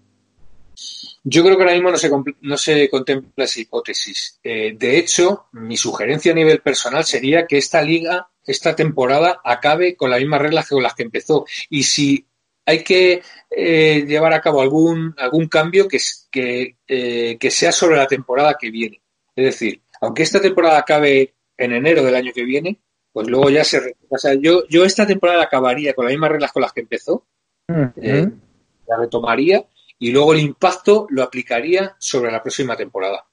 Yo 1.23 1.43
creo 1.43 1.57
que 1.57 1.63
ahora 1.63 1.73
mismo 1.73 1.91
no 1.91 1.97
se, 1.97 2.09
no 2.41 2.57
se 2.57 2.89
contempla 2.89 3.45
esa 3.45 3.59
hipótesis. 3.59 4.39
Eh, 4.43 4.75
de 4.77 4.97
hecho, 4.97 5.47
mi 5.53 5.75
sugerencia 5.75 6.31
a 6.31 6.35
nivel 6.35 6.61
personal 6.61 7.03
sería 7.03 7.45
que 7.45 7.57
esta 7.57 7.81
liga, 7.81 8.29
esta 8.45 8.75
temporada, 8.75 9.41
acabe 9.43 9.95
con 9.95 10.09
las 10.09 10.19
mismas 10.19 10.41
reglas 10.41 10.67
que 10.67 10.75
con 10.75 10.83
las 10.83 10.93
que 10.93 11.03
empezó. 11.03 11.45
Y 11.69 11.83
si 11.83 12.25
hay 12.65 12.83
que 12.83 13.21
eh, 13.49 14.05
llevar 14.07 14.33
a 14.33 14.41
cabo 14.41 14.61
algún, 14.61 15.15
algún 15.17 15.47
cambio 15.47 15.87
que, 15.87 15.97
que, 16.31 16.77
eh, 16.87 17.37
que 17.39 17.51
sea 17.51 17.71
sobre 17.71 17.97
la 17.97 18.07
temporada 18.07 18.57
que 18.59 18.71
viene. 18.71 19.01
Es 19.35 19.45
decir, 19.45 19.81
aunque 20.01 20.23
esta 20.23 20.41
temporada 20.41 20.77
acabe 20.77 21.33
en 21.57 21.73
enero 21.73 22.03
del 22.03 22.15
año 22.15 22.31
que 22.33 22.43
viene, 22.43 22.79
pues 23.11 23.27
luego 23.27 23.49
ya 23.49 23.63
se... 23.63 23.95
O 24.09 24.17
sea, 24.17 24.33
yo, 24.35 24.67
yo 24.69 24.85
esta 24.85 25.07
temporada 25.07 25.43
acabaría 25.43 25.93
con 25.93 26.05
las 26.05 26.11
mismas 26.11 26.31
reglas 26.31 26.51
con 26.51 26.61
las 26.61 26.71
que 26.71 26.81
empezó, 26.81 27.25
uh 27.67 27.73
-huh. 27.73 27.93
eh, 28.01 28.29
la 28.87 28.97
retomaría 28.97 29.65
y 29.99 30.11
luego 30.11 30.33
el 30.33 30.39
impacto 30.39 31.07
lo 31.09 31.23
aplicaría 31.23 31.95
sobre 31.97 32.31
la 32.31 32.41
próxima 32.41 32.75
temporada. 32.75 33.25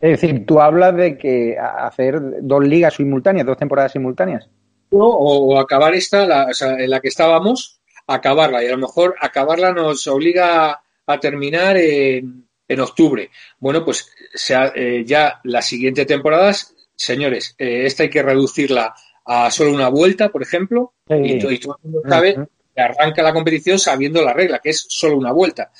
Es 0.00 0.20
decir, 0.20 0.46
tú 0.46 0.60
hablas 0.60 0.96
de 0.96 1.18
que 1.18 1.56
hacer 1.58 2.20
dos 2.42 2.64
ligas 2.64 2.94
simultáneas, 2.94 3.46
dos 3.46 3.58
temporadas 3.58 3.92
simultáneas. 3.92 4.48
No, 4.90 5.06
o, 5.06 5.54
o 5.54 5.58
acabar 5.58 5.94
esta, 5.94 6.26
la, 6.26 6.46
o 6.46 6.54
sea, 6.54 6.78
en 6.78 6.90
la 6.90 7.00
que 7.00 7.08
estábamos, 7.08 7.80
acabarla. 8.06 8.64
Y 8.64 8.68
a 8.68 8.72
lo 8.72 8.78
mejor 8.78 9.14
acabarla 9.20 9.72
nos 9.72 10.06
obliga 10.06 10.82
a 11.06 11.20
terminar 11.20 11.76
en, 11.76 12.48
en 12.66 12.80
octubre. 12.80 13.30
Bueno, 13.58 13.84
pues 13.84 14.10
sea, 14.34 14.72
eh, 14.74 15.04
ya 15.04 15.40
las 15.44 15.66
siguientes 15.66 16.06
temporadas, 16.06 16.74
señores, 16.94 17.54
eh, 17.58 17.84
esta 17.84 18.02
hay 18.02 18.10
que 18.10 18.22
reducirla 18.22 18.94
a 19.26 19.50
solo 19.50 19.72
una 19.72 19.88
vuelta, 19.88 20.30
por 20.30 20.42
ejemplo, 20.42 20.94
sí. 21.06 21.14
y, 21.14 21.32
y, 21.34 21.38
todo 21.38 21.50
el 21.52 21.60
mundo 21.82 22.02
sabe 22.08 22.34
uh 22.38 22.40
-huh 22.40 22.48
arranca 22.80 23.22
la 23.22 23.32
competición 23.32 23.78
sabiendo 23.78 24.22
la 24.22 24.32
regla, 24.32 24.58
que 24.58 24.70
es 24.70 24.86
solo 24.88 25.16
una 25.16 25.32
vuelta. 25.32 25.70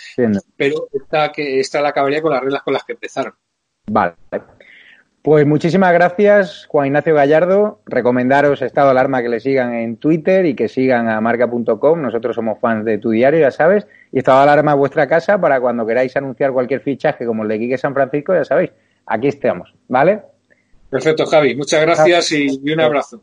Pero 0.56 0.88
esta, 0.92 1.32
que, 1.32 1.60
esta 1.60 1.80
la 1.80 1.90
acabaría 1.90 2.22
con 2.22 2.32
las 2.32 2.42
reglas 2.42 2.62
con 2.62 2.74
las 2.74 2.84
que 2.84 2.92
empezaron. 2.92 3.34
Vale. 3.86 4.14
Pues 5.22 5.46
muchísimas 5.46 5.92
gracias, 5.92 6.64
Juan 6.68 6.86
Ignacio 6.86 7.14
Gallardo. 7.14 7.82
Recomendaros 7.84 8.62
Estado 8.62 8.86
de 8.86 8.92
Alarma 8.92 9.20
que 9.20 9.28
le 9.28 9.40
sigan 9.40 9.74
en 9.74 9.98
Twitter 9.98 10.46
y 10.46 10.54
que 10.54 10.68
sigan 10.68 11.10
a 11.10 11.20
marca.com. 11.20 12.00
Nosotros 12.00 12.34
somos 12.34 12.58
fans 12.58 12.86
de 12.86 12.96
tu 12.96 13.10
diario, 13.10 13.40
ya 13.40 13.50
sabes. 13.50 13.86
Y 14.12 14.18
Estado 14.18 14.40
Alarma 14.40 14.72
a 14.72 14.76
vuestra 14.76 15.06
casa 15.06 15.38
para 15.38 15.60
cuando 15.60 15.86
queráis 15.86 16.16
anunciar 16.16 16.52
cualquier 16.52 16.80
fichaje 16.80 17.26
como 17.26 17.42
el 17.42 17.50
de 17.50 17.58
Quique 17.58 17.76
San 17.76 17.92
Francisco, 17.92 18.32
ya 18.32 18.46
sabéis. 18.46 18.70
Aquí 19.04 19.28
estamos, 19.28 19.74
¿vale? 19.88 20.22
Perfecto, 20.88 21.26
Javi. 21.26 21.54
Muchas 21.54 21.82
gracias 21.82 22.32
y 22.32 22.72
un 22.72 22.80
abrazo. 22.80 23.22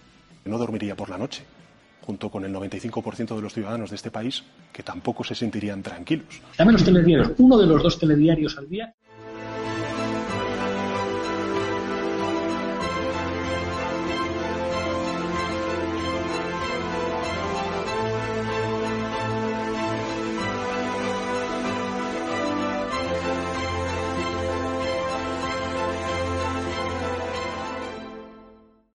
no 0.45 0.57
dormiría 0.57 0.95
por 0.95 1.09
la 1.09 1.17
noche, 1.17 1.43
junto 2.05 2.29
con 2.29 2.45
el 2.45 2.53
95% 2.53 3.35
de 3.35 3.41
los 3.41 3.53
ciudadanos 3.53 3.89
de 3.89 3.95
este 3.95 4.11
país 4.11 4.43
que 4.73 4.83
tampoco 4.83 5.23
se 5.23 5.35
sentirían 5.35 5.83
tranquilos. 5.83 6.41
Dame 6.57 6.73
los 6.73 6.83
telediarios, 6.83 7.31
uno 7.37 7.57
de 7.57 7.67
los 7.67 7.83
dos 7.83 7.99
telediarios 7.99 8.57
al 8.57 8.69
día. 8.69 8.95